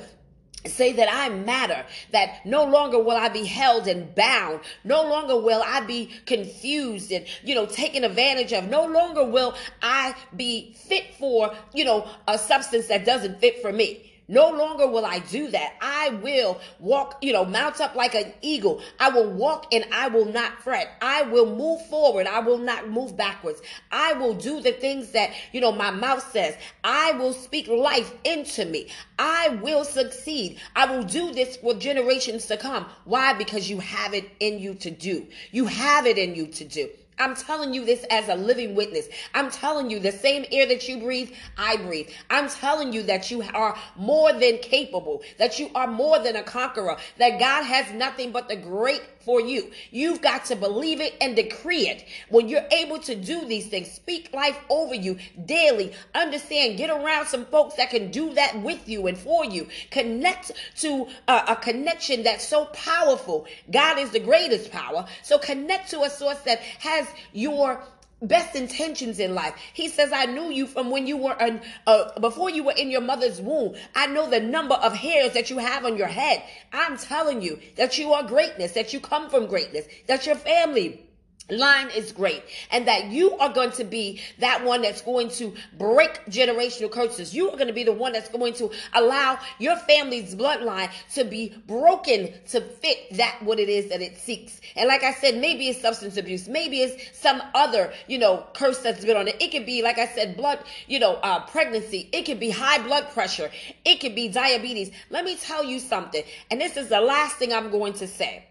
say 0.67 0.93
that 0.93 1.09
I 1.13 1.29
matter, 1.29 1.85
that 2.13 2.45
no 2.45 2.65
longer 2.65 2.99
will 2.99 3.17
I 3.17 3.29
be 3.29 3.45
held 3.45 3.87
and 3.87 4.15
bound, 4.15 4.61
no 4.83 5.03
longer 5.03 5.39
will 5.39 5.63
I 5.65 5.81
be 5.81 6.11
confused 6.27 7.13
and, 7.13 7.27
you 7.43 7.55
know, 7.55 7.67
taken 7.67 8.05
advantage 8.05 8.53
of, 8.53 8.69
no 8.69 8.87
longer 8.87 9.25
will 9.25 9.55
I 9.83 10.15
be 10.37 10.75
fit 10.77 11.15
for, 11.19 11.55
you 11.73 11.85
know, 11.85 12.09
a 12.27 12.39
substance 12.39 12.87
that 12.87 13.05
doesn't 13.05 13.41
fit 13.41 13.61
for 13.61 13.73
me 13.73 14.14
No 14.27 14.51
longer 14.51 14.87
will 14.87 15.05
I 15.05 15.19
do 15.19 15.51
that. 15.51 15.75
I 15.83 16.09
will 16.23 16.59
walk, 16.79 17.19
you 17.21 17.33
know, 17.33 17.45
mount 17.45 17.81
up 17.81 17.95
like 17.95 18.15
an 18.15 18.33
eagle. 18.41 18.81
I 18.99 19.11
will 19.11 19.31
walk 19.31 19.67
and 19.73 19.85
I 19.93 20.09
will 20.09 20.25
not 20.25 20.63
fret. 20.63 20.97
I 21.03 21.23
will 21.23 21.55
move 21.55 21.85
forward. 21.87 22.27
I 22.27 22.41
will 22.41 22.59
not 22.59 22.89
move 22.89 23.17
backwards. 23.17 23.61
I 23.93 24.15
will 24.15 24.35
do 24.35 24.61
the 24.61 24.73
things 24.73 25.11
that, 25.13 25.31
you 25.53 25.61
know, 25.61 25.73
my 25.73 25.91
mouth 25.91 26.27
says. 26.33 26.57
I 26.83 27.13
will 27.13 27.35
speak 27.35 27.69
life 27.69 28.15
into 28.25 28.65
me. 28.65 28.89
I 29.19 29.59
will 29.63 29.85
succeed. 29.85 30.59
I 30.75 30.87
will 30.87 31.05
do 31.05 31.33
this 31.33 31.59
for 31.59 31.75
generations 31.75 32.47
to 32.47 32.57
come. 32.57 32.87
Why? 33.05 33.35
Because 33.35 33.69
you 33.69 33.81
have 33.81 34.15
it 34.15 34.31
in 34.41 34.59
you 34.59 34.75
to 34.77 34.91
do. 34.91 35.27
You 35.53 35.67
have 35.67 36.07
it 36.07 36.17
in 36.17 36.35
you 36.35 36.47
to 36.47 36.65
do. 36.65 36.89
I'm 37.19 37.37
telling 37.37 37.73
you 37.73 37.85
this 37.85 38.05
as 38.11 38.29
a 38.29 38.35
living 38.35 38.75
witness. 38.75 39.09
I'm 39.35 39.51
telling 39.51 39.91
you 39.91 40.01
the 40.01 40.13
same 40.13 40.45
air 40.51 40.67
that 40.67 40.89
you 40.89 40.99
breathe, 40.99 41.31
I 41.57 41.77
breathe. 41.77 42.09
I'm 42.31 42.49
telling 42.49 42.93
you 42.93 43.03
that 43.05 43.31
you 43.31 43.43
are 43.55 43.77
more 43.97 44.33
than 44.33 44.59
capable, 44.59 45.23
that 45.39 45.59
you 45.59 45.71
are 45.75 45.87
more 45.87 46.19
than 46.19 46.37
a 46.37 46.43
conqueror, 46.43 46.97
that 47.19 47.39
God 47.39 47.65
has 47.65 47.93
nothing 47.93 48.33
but 48.33 48.49
the 48.49 48.57
great 48.57 49.03
for 49.25 49.41
you. 49.41 49.71
You've 49.91 50.23
got 50.23 50.45
to 50.47 50.57
believe 50.57 51.01
it 51.01 51.17
and 51.21 51.35
decree 51.35 51.89
it. 51.89 52.05
When 52.29 52.49
you're 52.49 52.67
able 52.71 52.99
to 53.01 53.15
do 53.15 53.45
these 53.45 53.67
things, 53.67 53.91
speak 53.91 54.33
life 54.33 54.59
over 54.69 54.95
you 54.95 55.19
daily. 55.45 55.93
Understand, 56.15 56.79
get 56.79 56.91
around 56.91 57.27
some 57.27 57.45
folks 57.47 57.75
that 57.77 57.91
can 57.91 58.11
do 58.11 58.35
that 58.35 58.61
with 58.63 58.89
you 58.89 59.07
and 59.07 59.17
for 59.19 59.45
you. 59.45 59.69
Connect 59.91 60.53
to 60.77 61.09
a, 61.29 61.43
a 61.49 61.57
connection 61.57 62.23
that's 62.23 62.47
so 62.47 62.67
powerful. 62.67 63.47
God 63.71 63.99
is 63.99 64.11
the 64.11 64.21
greatest 64.21 64.71
power. 64.71 65.07
So 65.23 65.39
connect 65.39 65.91
to 65.91 66.03
a 66.03 66.11
source 66.11 66.41
that 66.41 66.61
has 66.61 67.07
your 67.33 67.83
best 68.23 68.57
intentions 68.57 69.19
in 69.19 69.35
life. 69.35 69.55
He 69.73 69.89
says, 69.89 70.13
I 70.13 70.27
knew 70.27 70.51
you 70.51 70.67
from 70.67 70.91
when 70.91 71.07
you 71.07 71.17
were, 71.17 71.37
an, 71.41 71.61
uh, 71.87 72.19
before 72.21 72.51
you 72.51 72.65
were 72.65 72.73
in 72.77 72.91
your 72.91 73.01
mother's 73.01 73.41
womb. 73.41 73.75
I 73.95 74.07
know 74.07 74.29
the 74.29 74.41
number 74.41 74.75
of 74.75 74.95
hairs 74.95 75.33
that 75.33 75.51
you 75.51 75.59
have 75.59 75.85
on 75.85 75.97
your 75.97 76.07
head. 76.07 76.43
I'm 76.73 76.97
telling 76.97 77.43
you 77.43 77.61
that 77.77 77.99
you 77.99 78.13
are 78.13 78.23
greatness, 78.23 78.73
that 78.73 78.93
you 78.93 79.01
come 79.01 79.29
from 79.31 79.47
greatness, 79.47 79.87
that 80.07 80.27
your 80.27 80.37
family 80.37 81.05
line 81.51 81.91
is 81.91 82.13
great. 82.13 82.43
And 82.71 82.89
that 82.89 83.07
you 83.07 83.37
are 83.39 83.53
going 83.53 83.73
to 83.73 83.85
be 83.85 84.21
that 84.39 84.65
one 84.65 84.83
that's 84.83 85.03
going 85.03 85.29
to 85.31 85.55
break 85.79 86.25
generational 86.27 86.91
curses. 86.91 87.35
You 87.35 87.51
are 87.51 87.57
going 87.57 87.67
to 87.67 87.73
be 87.73 87.85
the 87.85 87.93
one 87.93 88.13
that's 88.13 88.29
going 88.29 88.55
to 88.55 88.71
allow 88.95 89.39
your 89.59 89.77
family's 89.77 90.35
bloodline 90.35 90.91
to 91.15 91.25
be 91.25 91.55
broken 91.67 92.33
to 92.49 92.61
fit 92.61 93.17
that 93.17 93.39
what 93.43 93.59
it 93.59 93.69
is 93.69 93.89
that 93.91 94.01
it 94.01 94.17
seeks. 94.17 94.61
And 94.77 94.89
like 94.89 95.03
i 95.03 95.13
said 95.13 95.37
maybe 95.37 95.69
it's 95.69 95.81
substance 95.81 96.17
abuse. 96.17 96.49
Maybe 96.49 96.81
it's 96.81 97.19
some 97.19 97.43
other 97.55 97.93
you 98.09 98.19
know 98.19 98.47
curse 98.55 98.79
that's 98.79 99.05
been 99.05 99.17
on 99.17 99.29
it. 99.29 99.41
It 99.41 99.51
could 99.51 99.67
be 99.67 99.83
like 99.83 99.99
i 99.99 100.07
said 100.07 100.37
blood 100.37 100.61
you 100.87 100.99
know 100.99 101.15
uh, 101.17 101.41
pregnancy. 101.47 102.09
It 102.13 102.25
could 102.25 102.41
be 102.41 102.51
high 102.51 102.83
blood 102.83 103.11
pressure. 103.11 103.51
It 103.85 104.01
could 104.01 104.15
be 104.15 104.29
diabetes. 104.29 104.91
Let 105.11 105.25
me 105.25 105.37
tell 105.37 105.65
you 105.65 105.79
something. 105.79 106.25
And 106.51 106.61
this 106.61 106.77
is 106.77 106.89
the 106.89 107.01
last 107.01 107.37
thing 107.37 107.53
i'm 107.53 107.71
going 107.71 107.93
to 107.95 108.07
say 108.07 108.45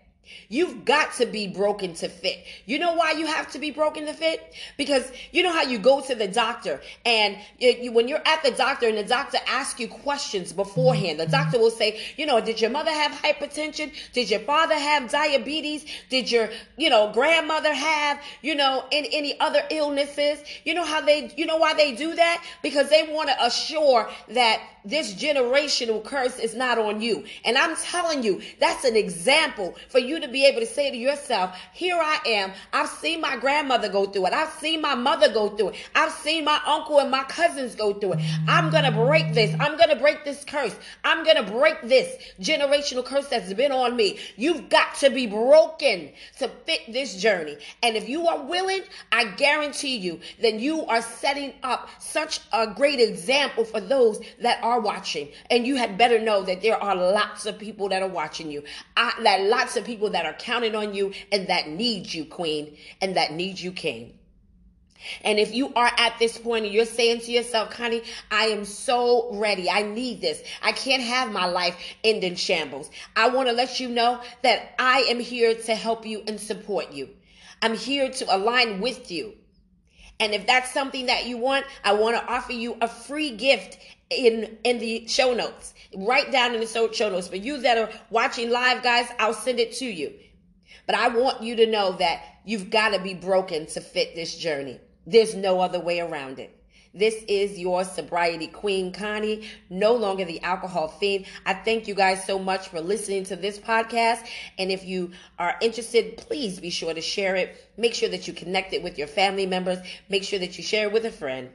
You've 0.49 0.85
got 0.85 1.13
to 1.15 1.25
be 1.25 1.47
broken 1.47 1.93
to 1.95 2.07
fit. 2.07 2.45
You 2.65 2.79
know 2.79 2.93
why 2.93 3.11
you 3.11 3.25
have 3.25 3.51
to 3.51 3.59
be 3.59 3.71
broken 3.71 4.05
to 4.05 4.13
fit? 4.13 4.53
Because 4.77 5.11
you 5.31 5.43
know 5.43 5.51
how 5.51 5.63
you 5.63 5.77
go 5.77 6.01
to 6.01 6.15
the 6.15 6.27
doctor 6.27 6.81
and 7.05 7.37
you, 7.59 7.91
when 7.91 8.07
you're 8.07 8.25
at 8.25 8.43
the 8.43 8.51
doctor 8.51 8.87
and 8.87 8.97
the 8.97 9.03
doctor 9.03 9.37
asks 9.47 9.79
you 9.79 9.87
questions 9.87 10.53
beforehand, 10.53 11.19
the 11.19 11.25
doctor 11.25 11.59
will 11.59 11.71
say, 11.71 11.99
you 12.17 12.25
know, 12.25 12.39
did 12.39 12.61
your 12.61 12.69
mother 12.69 12.91
have 12.91 13.11
hypertension? 13.11 13.91
Did 14.13 14.29
your 14.29 14.41
father 14.41 14.75
have 14.75 15.11
diabetes? 15.11 15.85
Did 16.09 16.31
your, 16.31 16.49
you 16.77 16.89
know, 16.89 17.11
grandmother 17.11 17.73
have, 17.73 18.21
you 18.41 18.55
know, 18.55 18.85
in 18.91 19.05
any 19.11 19.39
other 19.39 19.63
illnesses? 19.69 20.43
You 20.65 20.73
know 20.73 20.85
how 20.85 21.01
they, 21.01 21.31
you 21.35 21.45
know 21.45 21.57
why 21.57 21.73
they 21.73 21.93
do 21.93 22.15
that? 22.15 22.43
Because 22.61 22.89
they 22.89 23.09
want 23.11 23.29
to 23.29 23.43
assure 23.43 24.09
that 24.29 24.61
this 24.85 25.13
generational 25.13 26.03
curse 26.03 26.39
is 26.39 26.55
not 26.55 26.77
on 26.77 27.01
you. 27.01 27.23
And 27.45 27.57
I'm 27.57 27.75
telling 27.77 28.23
you, 28.23 28.41
that's 28.59 28.83
an 28.83 28.95
example 28.95 29.75
for 29.89 29.99
you 29.99 30.12
to 30.19 30.27
be 30.27 30.45
able 30.45 30.59
to 30.59 30.65
say 30.65 30.91
to 30.91 30.97
yourself, 30.97 31.57
here 31.71 31.97
I 31.97 32.19
am. 32.25 32.51
I've 32.73 32.89
seen 32.89 33.21
my 33.21 33.37
grandmother 33.37 33.89
go 33.89 34.05
through 34.05 34.27
it. 34.27 34.33
I've 34.33 34.51
seen 34.53 34.81
my 34.81 34.95
mother 34.95 35.31
go 35.31 35.49
through 35.55 35.69
it. 35.69 35.75
I've 35.95 36.11
seen 36.11 36.43
my 36.43 36.59
uncle 36.65 36.99
and 36.99 37.09
my 37.09 37.23
cousins 37.23 37.75
go 37.75 37.93
through 37.93 38.13
it. 38.13 38.19
I'm 38.47 38.69
going 38.69 38.83
to 38.83 38.91
break 38.91 39.33
this. 39.33 39.55
I'm 39.59 39.77
going 39.77 39.89
to 39.89 39.95
break 39.95 40.25
this 40.25 40.43
curse. 40.43 40.75
I'm 41.05 41.23
going 41.23 41.37
to 41.37 41.49
break 41.49 41.81
this 41.83 42.13
generational 42.41 43.05
curse 43.05 43.29
that's 43.29 43.53
been 43.53 43.71
on 43.71 43.95
me. 43.95 44.19
You've 44.35 44.67
got 44.67 44.95
to 44.95 45.09
be 45.09 45.27
broken 45.27 46.11
to 46.39 46.49
fit 46.65 46.81
this 46.91 47.15
journey. 47.15 47.57
And 47.81 47.95
if 47.95 48.09
you 48.09 48.27
are 48.27 48.41
willing, 48.41 48.81
I 49.13 49.25
guarantee 49.25 49.95
you, 49.95 50.19
then 50.41 50.59
you 50.59 50.85
are 50.87 51.01
setting 51.01 51.53
up 51.63 51.89
such 51.99 52.41
a 52.51 52.67
great 52.67 52.99
example 52.99 53.63
for 53.63 53.79
those 53.79 54.19
that 54.41 54.61
are 54.61 54.73
are 54.73 54.81
watching, 54.81 55.29
and 55.51 55.67
you 55.67 55.75
had 55.75 55.97
better 55.97 56.19
know 56.19 56.41
that 56.41 56.61
there 56.61 56.81
are 56.81 56.95
lots 56.95 57.45
of 57.45 57.59
people 57.59 57.89
that 57.89 58.01
are 58.01 58.09
watching 58.09 58.49
you. 58.49 58.63
I, 58.97 59.13
that 59.21 59.41
lots 59.41 59.77
of 59.77 59.85
people 59.85 60.02
that 60.09 60.25
are 60.25 60.33
counting 60.33 60.75
on 60.75 60.93
you 60.93 61.13
and 61.31 61.47
that 61.47 61.67
need 61.67 62.13
you, 62.13 62.25
Queen, 62.25 62.77
and 63.01 63.15
that 63.15 63.33
need 63.33 63.59
you, 63.59 63.71
King. 63.71 64.17
And 65.23 65.39
if 65.39 65.53
you 65.53 65.73
are 65.73 65.91
at 65.97 66.17
this 66.19 66.37
point 66.37 66.65
and 66.65 66.73
you're 66.73 66.85
saying 66.85 67.21
to 67.21 67.31
yourself, 67.31 67.71
Connie, 67.71 68.03
I 68.31 68.45
am 68.45 68.65
so 68.65 69.35
ready. 69.35 69.69
I 69.69 69.83
need 69.83 70.21
this. 70.21 70.41
I 70.61 70.71
can't 70.71 71.03
have 71.03 71.31
my 71.31 71.45
life 71.45 71.77
end 72.03 72.23
in 72.23 72.35
shambles. 72.35 72.89
I 73.15 73.29
want 73.29 73.49
to 73.49 73.53
let 73.53 73.79
you 73.79 73.89
know 73.89 74.21
that 74.43 74.73
I 74.79 75.05
am 75.09 75.19
here 75.19 75.55
to 75.55 75.75
help 75.75 76.05
you 76.05 76.23
and 76.27 76.39
support 76.39 76.91
you. 76.91 77.09
I'm 77.61 77.75
here 77.75 78.09
to 78.09 78.35
align 78.35 78.81
with 78.81 79.11
you. 79.11 79.33
And 80.19 80.33
if 80.33 80.47
that's 80.47 80.73
something 80.73 81.07
that 81.07 81.25
you 81.25 81.37
want, 81.37 81.65
I 81.83 81.93
want 81.93 82.15
to 82.15 82.25
offer 82.25 82.53
you 82.53 82.77
a 82.79 82.87
free 82.87 83.31
gift 83.35 83.77
in 84.13 84.57
in 84.63 84.79
the 84.79 85.07
show 85.07 85.33
notes. 85.33 85.73
Write 85.95 86.31
down 86.31 86.53
in 86.53 86.61
the 86.61 86.67
show 86.67 87.09
notes. 87.09 87.27
For 87.27 87.35
you 87.35 87.57
that 87.61 87.77
are 87.77 87.89
watching 88.09 88.49
live, 88.49 88.83
guys, 88.83 89.07
I'll 89.19 89.33
send 89.33 89.59
it 89.59 89.73
to 89.73 89.85
you. 89.85 90.13
But 90.85 90.95
I 90.95 91.07
want 91.09 91.41
you 91.41 91.55
to 91.57 91.65
know 91.65 91.93
that 91.93 92.21
you've 92.45 92.69
got 92.69 92.89
to 92.89 92.99
be 92.99 93.13
broken 93.13 93.65
to 93.67 93.81
fit 93.81 94.15
this 94.15 94.35
journey. 94.35 94.79
There's 95.05 95.35
no 95.35 95.61
other 95.61 95.79
way 95.79 95.99
around 95.99 96.39
it. 96.39 96.59
This 96.95 97.15
is 97.27 97.57
your 97.57 97.83
sobriety 97.85 98.45
queen, 98.45 98.91
Connie, 98.91 99.49
no 99.67 99.95
longer 99.95 100.25
the 100.25 100.39
alcohol 100.41 100.87
fiend. 100.87 101.25
I 101.43 101.55
thank 101.55 101.87
you 101.87 101.95
guys 101.95 102.23
so 102.23 102.37
much 102.37 102.67
for 102.67 102.81
listening 102.81 103.23
to 103.25 103.35
this 103.35 103.57
podcast. 103.57 104.27
And 104.59 104.71
if 104.71 104.85
you 104.85 105.11
are 105.39 105.55
interested, 105.59 106.17
please 106.17 106.59
be 106.59 106.69
sure 106.69 106.93
to 106.93 107.01
share 107.01 107.35
it. 107.35 107.71
Make 107.77 107.95
sure 107.95 108.09
that 108.09 108.27
you 108.27 108.33
connect 108.33 108.73
it 108.73 108.83
with 108.83 108.99
your 108.99 109.07
family 109.07 109.47
members. 109.47 109.79
Make 110.07 110.23
sure 110.23 110.37
that 110.37 110.55
you 110.55 110.63
share 110.63 110.85
it 110.87 110.93
with 110.93 111.05
a 111.05 111.11
friend. 111.11 111.49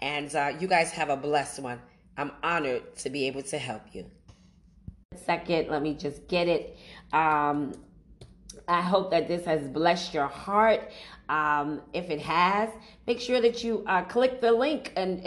And 0.00 0.34
uh, 0.34 0.54
you 0.58 0.66
guys 0.66 0.90
have 0.90 1.08
a 1.08 1.16
blessed 1.16 1.60
one. 1.60 1.80
I'm 2.16 2.32
honored 2.42 2.96
to 2.96 3.10
be 3.10 3.26
able 3.26 3.42
to 3.44 3.58
help 3.58 3.82
you. 3.92 4.06
Second, 5.24 5.68
let 5.68 5.82
me 5.82 5.94
just 5.94 6.28
get 6.28 6.48
it. 6.48 6.76
Um, 7.12 7.74
I 8.68 8.80
hope 8.80 9.10
that 9.10 9.26
this 9.26 9.44
has 9.46 9.66
blessed 9.68 10.14
your 10.14 10.26
heart. 10.26 10.90
Um, 11.28 11.82
if 11.92 12.10
it 12.10 12.20
has, 12.20 12.68
make 13.06 13.20
sure 13.20 13.40
that 13.40 13.64
you 13.64 13.84
uh, 13.86 14.02
click 14.04 14.40
the 14.40 14.52
link 14.52 14.92
and 14.96 15.18